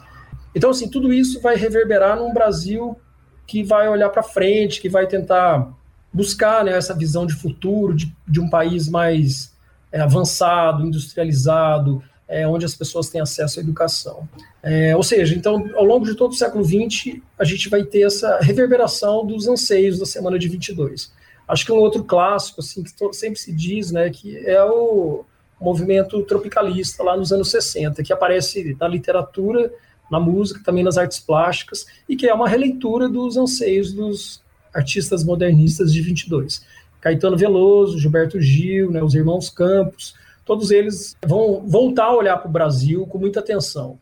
Então, 0.55 0.71
assim, 0.71 0.89
tudo 0.89 1.13
isso 1.13 1.41
vai 1.41 1.57
reverberar 1.57 2.17
num 2.17 2.33
Brasil 2.33 2.97
que 3.45 3.65
vai 3.65 3.89
olhar 3.89 4.09
para 4.11 4.23
frente, 4.23 4.81
que 4.81 4.89
vai 4.89 5.09
tentar 5.09 5.69
buscar 6.13 6.65
né, 6.65 6.77
essa 6.77 6.95
visão 6.95 7.27
de 7.27 7.35
futuro, 7.35 7.93
de, 7.93 8.15
de 8.29 8.39
um 8.39 8.49
país 8.49 8.89
mais 8.89 9.52
é, 9.93 10.01
avançado, 10.01 10.85
industrializado, 10.85 12.03
é, 12.27 12.49
onde 12.49 12.65
as 12.65 12.75
pessoas 12.75 13.11
têm 13.11 13.21
acesso 13.21 13.61
à 13.61 13.63
educação. 13.63 14.27
É, 14.63 14.97
ou 14.97 15.03
seja, 15.03 15.35
então, 15.35 15.69
ao 15.75 15.85
longo 15.85 16.07
de 16.07 16.15
todo 16.15 16.33
o 16.33 16.35
século 16.35 16.65
XX, 16.65 17.21
a 17.39 17.45
gente 17.45 17.69
vai 17.69 17.85
ter 17.85 18.07
essa 18.07 18.39
reverberação 18.41 19.27
dos 19.27 19.47
anseios 19.47 19.99
da 19.99 20.07
Semana 20.07 20.39
de 20.39 20.49
22. 20.49 21.13
Acho 21.47 21.67
que 21.67 21.73
um 21.73 21.77
outro 21.77 22.03
clássico, 22.05 22.61
assim, 22.61 22.83
que 22.83 22.91
sempre 23.13 23.39
se 23.39 23.53
diz, 23.53 23.91
né, 23.93 24.09
que 24.09 24.39
é 24.47 24.65
o 24.65 25.25
movimento 25.61 26.23
tropicalista 26.23 27.03
lá 27.03 27.17
nos 27.17 27.33
anos 27.33 27.51
60, 27.51 28.03
que 28.03 28.13
aparece 28.13 28.77
na 28.81 28.89
literatura, 28.89 29.73
na 30.11 30.19
música, 30.19 30.61
também 30.65 30.83
nas 30.83 30.97
artes 30.97 31.21
plásticas, 31.21 31.87
e 32.09 32.17
que 32.17 32.27
é 32.27 32.35
uma 32.35 32.49
releitura 32.49 33.09
dos 33.09 33.37
anseios 33.37 33.93
dos 33.93 34.43
artistas 34.75 35.23
modernistas 35.23 35.93
de 35.93 36.01
22. 36.01 36.65
Caetano 37.03 37.37
Veloso, 37.37 37.99
Gilberto 37.99 38.41
Gil, 38.41 38.91
né, 38.91 39.03
os 39.03 39.15
irmãos 39.15 39.51
Campos, 39.51 40.15
todos 40.47 40.71
eles 40.71 41.15
vão 41.27 41.63
voltar 41.67 42.07
a 42.07 42.17
olhar 42.17 42.39
para 42.39 42.49
o 42.49 42.53
Brasil 42.53 43.07
com 43.07 43.19
muita 43.19 43.41
atenção 43.41 43.99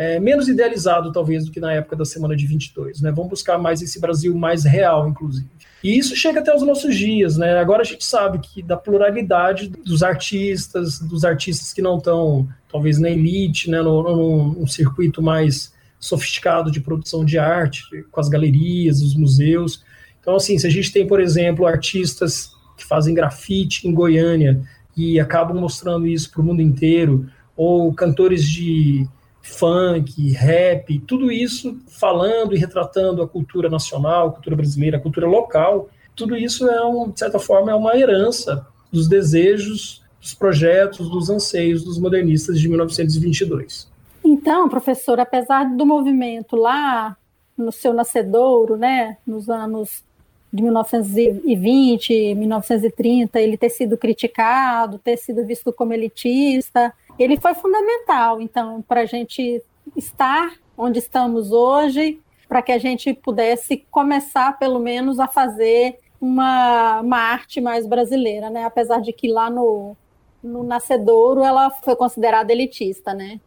é, 0.00 0.18
menos 0.18 0.48
idealizado, 0.48 1.12
talvez, 1.12 1.44
do 1.44 1.50
que 1.50 1.60
na 1.60 1.74
época 1.74 1.94
da 1.94 2.06
semana 2.06 2.34
de 2.34 2.46
22. 2.46 3.02
Né? 3.02 3.12
Vamos 3.12 3.28
buscar 3.28 3.58
mais 3.58 3.82
esse 3.82 4.00
Brasil 4.00 4.34
mais 4.34 4.64
real, 4.64 5.06
inclusive. 5.06 5.46
E 5.84 5.98
isso 5.98 6.16
chega 6.16 6.40
até 6.40 6.56
os 6.56 6.62
nossos 6.62 6.96
dias. 6.96 7.36
Né? 7.36 7.58
Agora 7.58 7.82
a 7.82 7.84
gente 7.84 8.02
sabe 8.02 8.38
que 8.38 8.62
da 8.62 8.78
pluralidade 8.78 9.68
dos 9.68 10.02
artistas, 10.02 11.00
dos 11.00 11.22
artistas 11.22 11.74
que 11.74 11.82
não 11.82 11.98
estão, 11.98 12.48
talvez, 12.72 12.98
na 12.98 13.10
elite, 13.10 13.70
né? 13.70 13.82
num, 13.82 14.54
num 14.54 14.66
circuito 14.66 15.20
mais 15.20 15.70
sofisticado 15.98 16.70
de 16.70 16.80
produção 16.80 17.22
de 17.22 17.38
arte, 17.38 17.84
com 18.10 18.20
as 18.20 18.28
galerias, 18.30 19.02
os 19.02 19.14
museus. 19.14 19.84
Então, 20.30 20.36
assim, 20.36 20.56
se 20.56 20.64
a 20.64 20.70
gente 20.70 20.92
tem, 20.92 21.04
por 21.04 21.20
exemplo, 21.20 21.66
artistas 21.66 22.54
que 22.76 22.86
fazem 22.86 23.12
grafite 23.12 23.88
em 23.88 23.92
Goiânia 23.92 24.62
e 24.96 25.18
acabam 25.18 25.58
mostrando 25.58 26.06
isso 26.06 26.30
para 26.30 26.40
o 26.40 26.44
mundo 26.44 26.62
inteiro, 26.62 27.28
ou 27.56 27.92
cantores 27.92 28.48
de 28.48 29.08
funk, 29.42 30.30
rap, 30.30 31.00
tudo 31.00 31.32
isso 31.32 31.76
falando 31.88 32.54
e 32.54 32.58
retratando 32.58 33.22
a 33.22 33.28
cultura 33.28 33.68
nacional, 33.68 34.28
a 34.28 34.30
cultura 34.30 34.54
brasileira, 34.54 34.98
a 34.98 35.00
cultura 35.00 35.26
local. 35.26 35.88
Tudo 36.14 36.36
isso 36.36 36.70
é, 36.70 36.80
um, 36.86 37.10
de 37.10 37.18
certa 37.18 37.40
forma, 37.40 37.72
é 37.72 37.74
uma 37.74 37.96
herança 37.96 38.64
dos 38.92 39.08
desejos, 39.08 40.00
dos 40.20 40.32
projetos, 40.32 41.10
dos 41.10 41.28
anseios 41.28 41.82
dos 41.82 41.98
modernistas 41.98 42.60
de 42.60 42.68
1922. 42.68 43.90
Então, 44.22 44.68
professor, 44.68 45.18
apesar 45.18 45.64
do 45.64 45.84
movimento 45.84 46.54
lá 46.54 47.16
no 47.58 47.72
seu 47.72 47.92
nascedouro, 47.92 48.76
né, 48.76 49.16
nos 49.26 49.50
anos 49.50 50.08
de 50.52 50.62
1920, 50.62 52.34
1930, 52.34 53.40
ele 53.40 53.56
ter 53.56 53.70
sido 53.70 53.96
criticado, 53.96 54.98
ter 54.98 55.16
sido 55.16 55.44
visto 55.46 55.72
como 55.72 55.92
elitista, 55.92 56.92
ele 57.18 57.38
foi 57.38 57.54
fundamental, 57.54 58.40
então, 58.40 58.82
para 58.82 59.02
a 59.02 59.06
gente 59.06 59.62
estar 59.96 60.52
onde 60.76 60.98
estamos 60.98 61.52
hoje, 61.52 62.18
para 62.48 62.62
que 62.62 62.72
a 62.72 62.78
gente 62.78 63.12
pudesse 63.12 63.84
começar, 63.90 64.58
pelo 64.58 64.80
menos, 64.80 65.20
a 65.20 65.28
fazer 65.28 65.98
uma, 66.20 67.00
uma 67.00 67.18
arte 67.18 67.60
mais 67.60 67.86
brasileira, 67.86 68.50
né? 68.50 68.64
Apesar 68.64 69.00
de 69.00 69.12
que 69.12 69.28
lá 69.28 69.48
no, 69.48 69.96
no 70.42 70.62
Nascedouro 70.62 71.42
ela 71.42 71.70
foi 71.70 71.94
considerada 71.94 72.52
elitista, 72.52 73.14
né? 73.14 73.38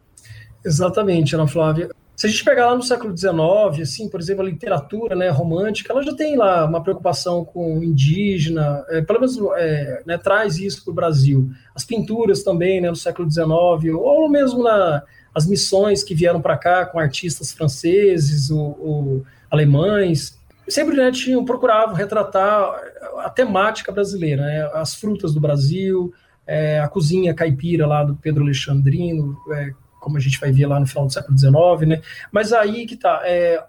Exatamente, 0.64 1.34
Ana 1.34 1.46
Flávia. 1.46 1.90
Se 2.16 2.28
a 2.28 2.30
gente 2.30 2.44
pegar 2.44 2.66
lá 2.66 2.76
no 2.76 2.82
século 2.82 3.16
XIX, 3.16 3.82
assim, 3.82 4.08
por 4.08 4.20
exemplo, 4.20 4.42
a 4.42 4.48
literatura 4.48 5.16
né, 5.16 5.30
romântica, 5.30 5.92
ela 5.92 6.02
já 6.02 6.14
tem 6.14 6.36
lá 6.36 6.64
uma 6.64 6.80
preocupação 6.80 7.44
com 7.44 7.82
indígena, 7.82 8.84
é, 8.88 9.02
pelo 9.02 9.18
menos 9.18 9.36
é, 9.56 10.02
né, 10.06 10.16
traz 10.16 10.58
isso 10.58 10.84
para 10.84 10.92
o 10.92 10.94
Brasil. 10.94 11.50
As 11.74 11.84
pinturas 11.84 12.44
também, 12.44 12.80
né, 12.80 12.88
no 12.88 12.96
século 12.96 13.28
XIX, 13.28 13.94
ou 13.96 14.28
mesmo 14.28 14.62
na, 14.62 15.02
as 15.34 15.44
missões 15.44 16.04
que 16.04 16.14
vieram 16.14 16.40
para 16.40 16.56
cá 16.56 16.86
com 16.86 17.00
artistas 17.00 17.52
franceses 17.52 18.48
ou, 18.48 18.78
ou 18.80 19.26
alemães, 19.50 20.38
sempre 20.68 20.96
né, 20.96 21.10
tinham, 21.10 21.44
procuravam 21.44 21.96
retratar 21.96 22.80
a 23.18 23.30
temática 23.30 23.90
brasileira, 23.90 24.42
né, 24.42 24.70
as 24.74 24.94
frutas 24.94 25.34
do 25.34 25.40
Brasil, 25.40 26.14
é, 26.46 26.78
a 26.78 26.86
cozinha 26.86 27.34
caipira 27.34 27.88
lá 27.88 28.04
do 28.04 28.14
Pedro 28.14 28.44
Alexandrino, 28.44 29.36
é, 29.52 29.72
como 30.04 30.18
a 30.18 30.20
gente 30.20 30.38
vai 30.38 30.52
ver 30.52 30.66
lá 30.66 30.78
no 30.78 30.86
final 30.86 31.06
do 31.06 31.12
século 31.12 31.36
XIX, 31.36 31.88
né? 31.88 32.02
Mas 32.30 32.52
aí 32.52 32.86
que 32.86 32.96
tá, 32.96 33.22
é, 33.24 33.64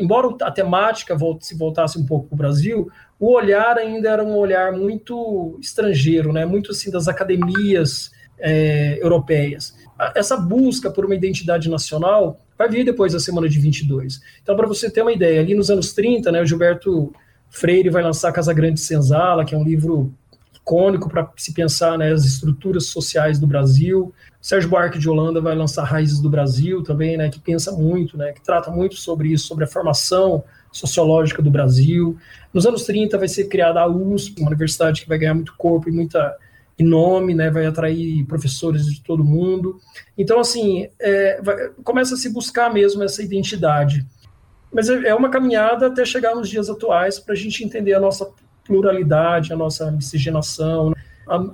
embora 0.00 0.28
a 0.42 0.50
temática 0.50 1.16
se 1.40 1.56
voltasse 1.56 1.98
um 1.98 2.06
pouco 2.06 2.28
para 2.28 2.34
o 2.34 2.38
Brasil, 2.38 2.90
o 3.20 3.32
olhar 3.32 3.76
ainda 3.76 4.08
era 4.08 4.24
um 4.24 4.34
olhar 4.36 4.72
muito 4.72 5.58
estrangeiro, 5.60 6.32
né? 6.32 6.44
Muito 6.44 6.70
assim 6.70 6.90
das 6.90 7.06
academias 7.06 8.10
é, 8.38 8.98
europeias. 9.00 9.76
Essa 10.14 10.36
busca 10.36 10.90
por 10.90 11.04
uma 11.04 11.14
identidade 11.14 11.68
nacional 11.70 12.40
vai 12.58 12.68
vir 12.68 12.84
depois 12.84 13.12
da 13.12 13.20
semana 13.20 13.48
de 13.48 13.58
22. 13.58 14.20
Então, 14.42 14.56
para 14.56 14.66
você 14.66 14.90
ter 14.90 15.02
uma 15.02 15.12
ideia, 15.12 15.40
ali 15.40 15.54
nos 15.54 15.70
anos 15.70 15.92
30, 15.92 16.32
né, 16.32 16.40
o 16.40 16.46
Gilberto 16.46 17.12
Freire 17.48 17.90
vai 17.90 18.02
lançar 18.02 18.32
Casa 18.32 18.52
Grande 18.52 18.80
Senzala, 18.80 19.44
que 19.44 19.54
é 19.54 19.58
um 19.58 19.64
livro 19.64 20.12
icônico 20.64 21.10
para 21.10 21.30
se 21.36 21.52
pensar 21.52 21.98
né, 21.98 22.10
as 22.10 22.24
estruturas 22.24 22.86
sociais 22.86 23.38
do 23.38 23.46
Brasil. 23.46 24.12
Sérgio 24.40 24.70
Buarque 24.70 24.98
de 24.98 25.08
Holanda 25.08 25.40
vai 25.40 25.54
lançar 25.54 25.84
Raízes 25.84 26.20
do 26.20 26.30
Brasil 26.30 26.82
também, 26.82 27.18
né, 27.18 27.28
que 27.28 27.38
pensa 27.38 27.70
muito, 27.70 28.16
né, 28.16 28.32
que 28.32 28.40
trata 28.40 28.70
muito 28.70 28.96
sobre 28.96 29.28
isso, 29.28 29.46
sobre 29.46 29.64
a 29.64 29.68
formação 29.68 30.42
sociológica 30.72 31.42
do 31.42 31.50
Brasil. 31.50 32.16
Nos 32.52 32.66
anos 32.66 32.84
30 32.84 33.18
vai 33.18 33.28
ser 33.28 33.44
criada 33.44 33.80
a 33.80 33.86
USP, 33.86 34.40
uma 34.40 34.48
universidade 34.48 35.02
que 35.02 35.08
vai 35.08 35.18
ganhar 35.18 35.34
muito 35.34 35.54
corpo 35.56 35.88
e 35.88 35.92
muita 35.92 36.34
e 36.76 36.82
nome, 36.82 37.34
né, 37.34 37.50
vai 37.50 37.66
atrair 37.66 38.24
professores 38.24 38.86
de 38.86 39.00
todo 39.00 39.22
mundo. 39.22 39.78
Então, 40.18 40.40
assim, 40.40 40.88
é, 40.98 41.40
vai, 41.40 41.68
começa 41.84 42.14
a 42.14 42.16
se 42.16 42.28
buscar 42.32 42.72
mesmo 42.72 43.04
essa 43.04 43.22
identidade. 43.22 44.04
Mas 44.72 44.88
é, 44.88 45.08
é 45.08 45.14
uma 45.14 45.28
caminhada 45.28 45.86
até 45.86 46.04
chegar 46.04 46.34
nos 46.34 46.48
dias 46.48 46.68
atuais 46.68 47.20
para 47.20 47.34
a 47.34 47.36
gente 47.36 47.62
entender 47.62 47.94
a 47.94 48.00
nossa 48.00 48.28
pluralidade, 48.64 49.52
a 49.52 49.56
nossa 49.56 49.90
miscigenação, 49.90 50.90
né? 50.90 50.96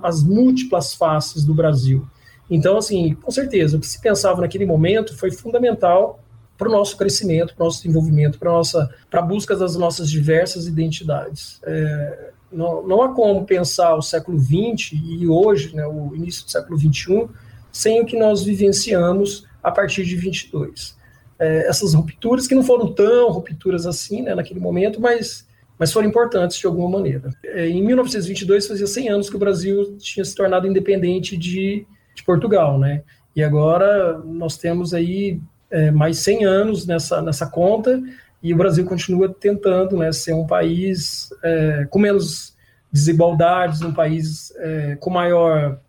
as 0.03 0.23
múltiplas 0.23 0.93
faces 0.93 1.45
do 1.45 1.53
Brasil. 1.53 2.05
Então, 2.49 2.77
assim, 2.77 3.13
com 3.15 3.31
certeza, 3.31 3.77
o 3.77 3.79
que 3.79 3.87
se 3.87 4.01
pensava 4.01 4.41
naquele 4.41 4.65
momento 4.65 5.17
foi 5.17 5.31
fundamental 5.31 6.19
para 6.57 6.67
o 6.67 6.71
nosso 6.71 6.97
crescimento, 6.97 7.55
para 7.55 7.63
o 7.63 7.65
nosso 7.65 7.81
desenvolvimento, 7.81 8.37
para 8.37 8.49
a 8.49 8.53
nossa, 8.53 8.93
para 9.09 9.21
a 9.21 9.23
busca 9.23 9.55
das 9.55 9.75
nossas 9.75 10.09
diversas 10.11 10.67
identidades. 10.67 11.59
É, 11.63 12.31
não, 12.51 12.85
não 12.85 13.01
há 13.01 13.13
como 13.13 13.45
pensar 13.45 13.95
o 13.95 14.01
século 14.01 14.37
XX 14.37 14.91
e 14.93 15.27
hoje, 15.27 15.75
né, 15.75 15.87
o 15.87 16.13
início 16.13 16.43
do 16.45 16.51
século 16.51 16.77
XXI, 16.77 17.27
sem 17.71 18.01
o 18.01 18.05
que 18.05 18.19
nós 18.19 18.43
vivenciamos 18.43 19.47
a 19.63 19.71
partir 19.71 20.05
de 20.05 20.15
22. 20.15 20.95
É, 21.39 21.67
essas 21.67 21.93
rupturas, 21.93 22.45
que 22.45 22.53
não 22.53 22.63
foram 22.63 22.93
tão 22.93 23.31
rupturas 23.31 23.85
assim 23.85 24.21
né, 24.21 24.35
naquele 24.35 24.59
momento, 24.59 24.99
mas 24.99 25.47
mas 25.81 25.91
foram 25.91 26.07
importantes 26.07 26.59
de 26.59 26.67
alguma 26.67 26.87
maneira. 26.87 27.31
É, 27.43 27.67
em 27.67 27.83
1922 27.83 28.67
fazia 28.67 28.85
100 28.85 29.09
anos 29.09 29.29
que 29.31 29.35
o 29.35 29.39
Brasil 29.39 29.97
tinha 29.97 30.23
se 30.23 30.35
tornado 30.35 30.67
independente 30.67 31.35
de, 31.35 31.87
de 32.13 32.23
Portugal, 32.23 32.77
né? 32.77 33.01
E 33.35 33.43
agora 33.43 34.19
nós 34.19 34.57
temos 34.57 34.93
aí 34.93 35.41
é, 35.71 35.89
mais 35.89 36.19
100 36.19 36.45
anos 36.45 36.85
nessa, 36.85 37.19
nessa 37.23 37.47
conta 37.47 37.99
e 38.43 38.53
o 38.53 38.57
Brasil 38.57 38.85
continua 38.85 39.27
tentando 39.33 39.97
né, 39.97 40.11
ser 40.11 40.33
um 40.33 40.45
país 40.45 41.29
é, 41.41 41.87
com 41.89 41.97
menos 41.97 42.55
desigualdades, 42.93 43.81
um 43.81 43.91
país 43.91 44.53
é, 44.57 44.97
com 44.97 45.09
maior 45.09 45.79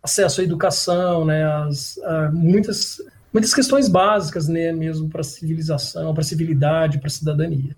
acesso 0.00 0.40
à 0.40 0.44
educação, 0.44 1.24
né, 1.24 1.44
as, 1.64 1.98
muitas, 2.32 2.98
muitas 3.32 3.52
questões 3.52 3.88
básicas 3.88 4.46
né, 4.46 4.70
mesmo 4.70 5.08
para 5.08 5.22
a 5.22 5.24
civilização, 5.24 6.14
para 6.14 6.20
a 6.20 6.26
civilidade, 6.26 6.98
para 6.98 7.08
a 7.08 7.10
cidadania. 7.10 7.74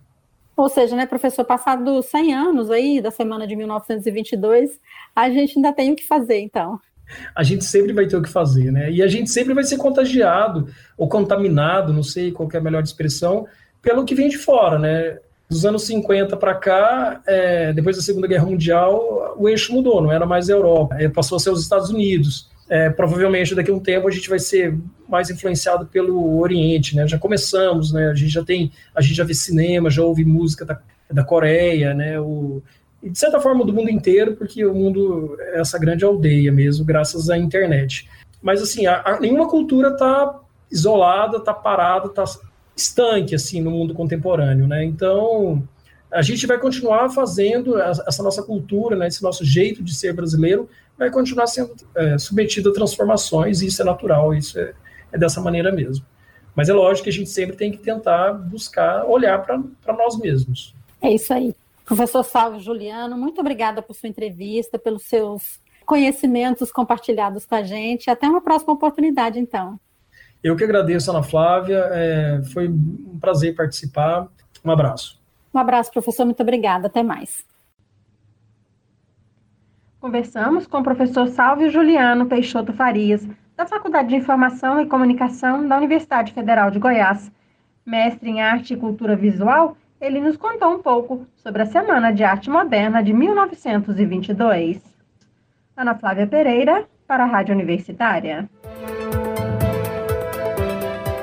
Ou 0.57 0.69
seja, 0.69 0.95
né, 0.95 1.07
professor, 1.07 1.45
passados 1.45 2.07
100 2.07 2.35
anos 2.35 2.71
aí 2.71 3.01
da 3.01 3.11
semana 3.11 3.47
de 3.47 3.57
1922, 3.57 4.79
a 5.15 5.29
gente 5.29 5.59
ainda 5.59 5.73
tem 5.73 5.93
o 5.93 5.97
que 5.97 6.07
fazer, 6.07 6.41
então. 6.41 6.79
A 7.35 7.43
gente 7.43 7.65
sempre 7.65 7.93
vai 7.93 8.07
ter 8.07 8.17
o 8.17 8.23
que 8.23 8.29
fazer, 8.29 8.71
né? 8.71 8.91
E 8.91 9.03
a 9.03 9.07
gente 9.07 9.31
sempre 9.31 9.53
vai 9.53 9.65
ser 9.65 9.77
contagiado 9.77 10.69
ou 10.97 11.09
contaminado, 11.09 11.93
não 11.93 12.03
sei 12.03 12.33
qual 12.33 12.49
é 12.53 12.57
a 12.57 12.61
melhor 12.61 12.83
expressão, 12.83 13.47
pelo 13.83 14.05
que 14.05 14.15
vem 14.15 14.29
de 14.29 14.39
fora, 14.39 14.79
né? 14.79 15.19
Dos 15.49 15.67
anos 15.67 15.83
50 15.85 16.37
para 16.37 16.55
cá, 16.55 17.21
é, 17.27 17.73
depois 17.73 17.97
da 17.97 18.03
Segunda 18.03 18.27
Guerra 18.27 18.47
Mundial, 18.47 19.35
o 19.37 19.49
eixo 19.49 19.73
mudou, 19.73 20.01
não 20.01 20.11
era 20.11 20.25
mais 20.25 20.49
a 20.49 20.55
Europa, 20.55 20.97
é, 20.99 21.09
passou 21.09 21.37
a 21.37 21.39
ser 21.39 21.51
os 21.51 21.61
Estados 21.61 21.91
Unidos. 21.91 22.49
É, 22.69 22.89
provavelmente 22.89 23.55
daqui 23.55 23.71
a 23.71 23.75
um 23.75 23.81
tempo 23.81 24.09
a 24.09 24.11
gente 24.11 24.29
vai 24.29 24.39
ser 24.39 24.75
mais 25.07 25.29
influenciado 25.29 25.87
pelo 25.87 26.39
Oriente, 26.39 26.97
né? 26.97 27.07
Já 27.07 27.19
começamos, 27.19 27.93
né? 27.93 28.09
A 28.09 28.15
gente 28.15 28.33
já 28.33 28.43
tem, 28.43 28.73
a 28.95 29.03
gente 29.03 29.15
já 29.15 29.25
vê 29.25 29.35
cinema, 29.35 29.91
já 29.91 30.03
ouve 30.03 30.25
música 30.25 30.65
da, 30.65 30.81
da 31.11 31.23
Coreia, 31.23 31.93
né? 31.93 32.19
O, 32.19 32.63
e 33.03 33.11
de 33.11 33.19
certa 33.19 33.39
forma 33.39 33.67
do 33.67 33.73
mundo 33.73 33.91
inteiro, 33.91 34.35
porque 34.35 34.65
o 34.65 34.75
mundo 34.75 35.37
é 35.39 35.61
essa 35.61 35.79
grande 35.79 36.07
aldeia 36.07 36.51
mesmo, 36.51 36.87
graças 36.87 37.29
à 37.29 37.37
internet. 37.37 38.09
Mas 38.41 38.63
assim, 38.63 38.87
a, 38.87 39.03
a, 39.05 39.21
nenhuma 39.21 39.47
cultura 39.47 39.89
está 39.91 40.41
isolada, 40.71 41.37
está 41.37 41.53
parada, 41.53 42.07
está 42.07 42.25
estanque 42.75 43.35
assim 43.35 43.61
no 43.61 43.71
mundo 43.71 43.93
contemporâneo, 43.93 44.67
né? 44.67 44.85
Então 44.85 45.63
a 46.15 46.23
gente 46.23 46.47
vai 46.47 46.59
continuar 46.59 47.11
fazendo 47.11 47.77
essa 47.81 48.23
nossa 48.23 48.41
cultura, 48.41 48.95
né, 48.95 49.09
esse 49.09 49.21
nosso 49.21 49.45
jeito 49.45 49.83
de 49.83 49.93
ser 49.93 50.13
brasileiro, 50.13 50.69
vai 50.97 51.11
continuar 51.11 51.49
sendo 51.49 51.75
é, 51.97 52.17
submetido 52.17 52.71
a 52.71 52.73
transformações, 52.73 53.61
e 53.61 53.67
isso 53.67 53.83
é 53.83 53.85
natural, 53.85 54.33
isso 54.33 54.57
é, 54.59 54.73
é, 55.13 55.19
dessa 55.19 55.41
maneira 55.41 55.73
mesmo. 55.73 56.07
Mas 56.55 56.69
é 56.69 56.73
lógico 56.73 57.05
que 57.05 57.11
a 57.11 57.13
gente 57.13 57.29
sempre 57.29 57.57
tem 57.57 57.73
que 57.73 57.79
tentar 57.79 58.33
buscar 58.33 59.05
olhar 59.05 59.43
para 59.43 59.93
nós 59.93 60.17
mesmos. 60.17 60.73
É 61.03 61.11
isso 61.13 61.35
aí. 61.35 61.53
Professor 61.85 62.23
Salvo 62.23 62.61
Juliano, 62.61 63.19
muito 63.19 63.41
obrigada 63.41 63.83
por 63.83 63.95
sua 63.95 64.09
entrevista, 64.09 64.79
pelos 64.79 65.03
seus 65.03 65.61
conhecimentos 65.85 66.71
compartilhados 66.71 67.45
com 67.45 67.57
a 67.57 67.65
gente. 67.65 68.09
Até 68.09 68.29
uma 68.29 68.41
próxima 68.41 68.73
oportunidade, 68.73 69.41
então. 69.41 69.81
Eu 70.43 70.55
que 70.55 70.63
agradeço, 70.63 71.11
Ana 71.11 71.25
Flávia. 71.25 71.89
É, 71.91 72.41
foi 72.53 72.69
um 72.69 73.19
prazer 73.21 73.57
participar. 73.57 74.29
Um 74.65 74.71
abraço. 74.71 75.24
Um 75.55 75.59
abraço, 75.59 75.93
professor. 75.93 76.25
Muito 76.25 76.43
obrigada. 76.43 76.89
Até 76.89 77.03
mais. 77.03 77.45
Conversamos 80.01 80.67
com 80.67 80.81
o 80.81 80.83
professor 80.83 81.29
Salvio 81.29 81.71
Juliano 81.71 82.27
Peixoto 82.27 82.73
Farias, 82.73 83.27
da 83.57 83.65
Faculdade 83.65 84.09
de 84.09 84.17
Informação 84.17 84.81
e 84.81 84.87
Comunicação 84.87 85.67
da 85.67 85.79
Universidade 85.79 86.33
Federal 86.33 86.71
de 86.71 86.79
Goiás. 86.79 87.33
Mestre 87.87 88.29
em 88.29 88.43
Arte 88.43 88.75
e 88.75 88.77
Cultura 88.77 89.17
Visual, 89.17 89.77
ele 90.01 90.21
nos 90.21 90.37
contou 90.37 90.75
um 90.75 90.83
pouco 90.83 91.27
sobre 91.37 91.63
a 91.63 91.67
Semana 91.67 92.13
de 92.13 92.25
Arte 92.25 92.51
Moderna 92.51 93.03
de 93.03 93.13
1922. 93.13 94.83
Ana 95.77 95.95
Flávia 95.95 96.27
Pereira, 96.27 96.85
para 97.07 97.25
a 97.25 97.27
Rádio 97.27 97.55
Universitária. 97.55 98.49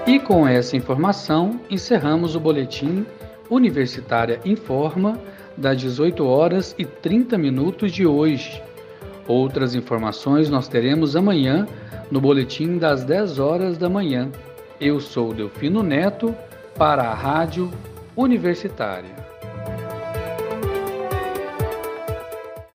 E 0.07 0.19
com 0.19 0.47
essa 0.47 0.75
informação, 0.75 1.59
encerramos 1.69 2.35
o 2.35 2.39
boletim 2.39 3.05
Universitária 3.51 4.39
Informa, 4.45 5.19
das 5.57 5.77
18 5.77 6.25
horas 6.25 6.73
e 6.79 6.85
30 6.85 7.37
minutos 7.37 7.91
de 7.91 8.07
hoje. 8.07 8.63
Outras 9.27 9.75
informações 9.75 10.49
nós 10.49 10.69
teremos 10.69 11.15
amanhã 11.15 11.67
no 12.09 12.21
boletim 12.21 12.77
das 12.77 13.03
10 13.03 13.37
horas 13.37 13.77
da 13.77 13.89
manhã. 13.89 14.31
Eu 14.79 14.99
sou 15.01 15.33
Delfino 15.33 15.83
Neto 15.83 16.33
para 16.77 17.03
a 17.03 17.13
Rádio 17.13 17.69
Universitária. 18.15 19.20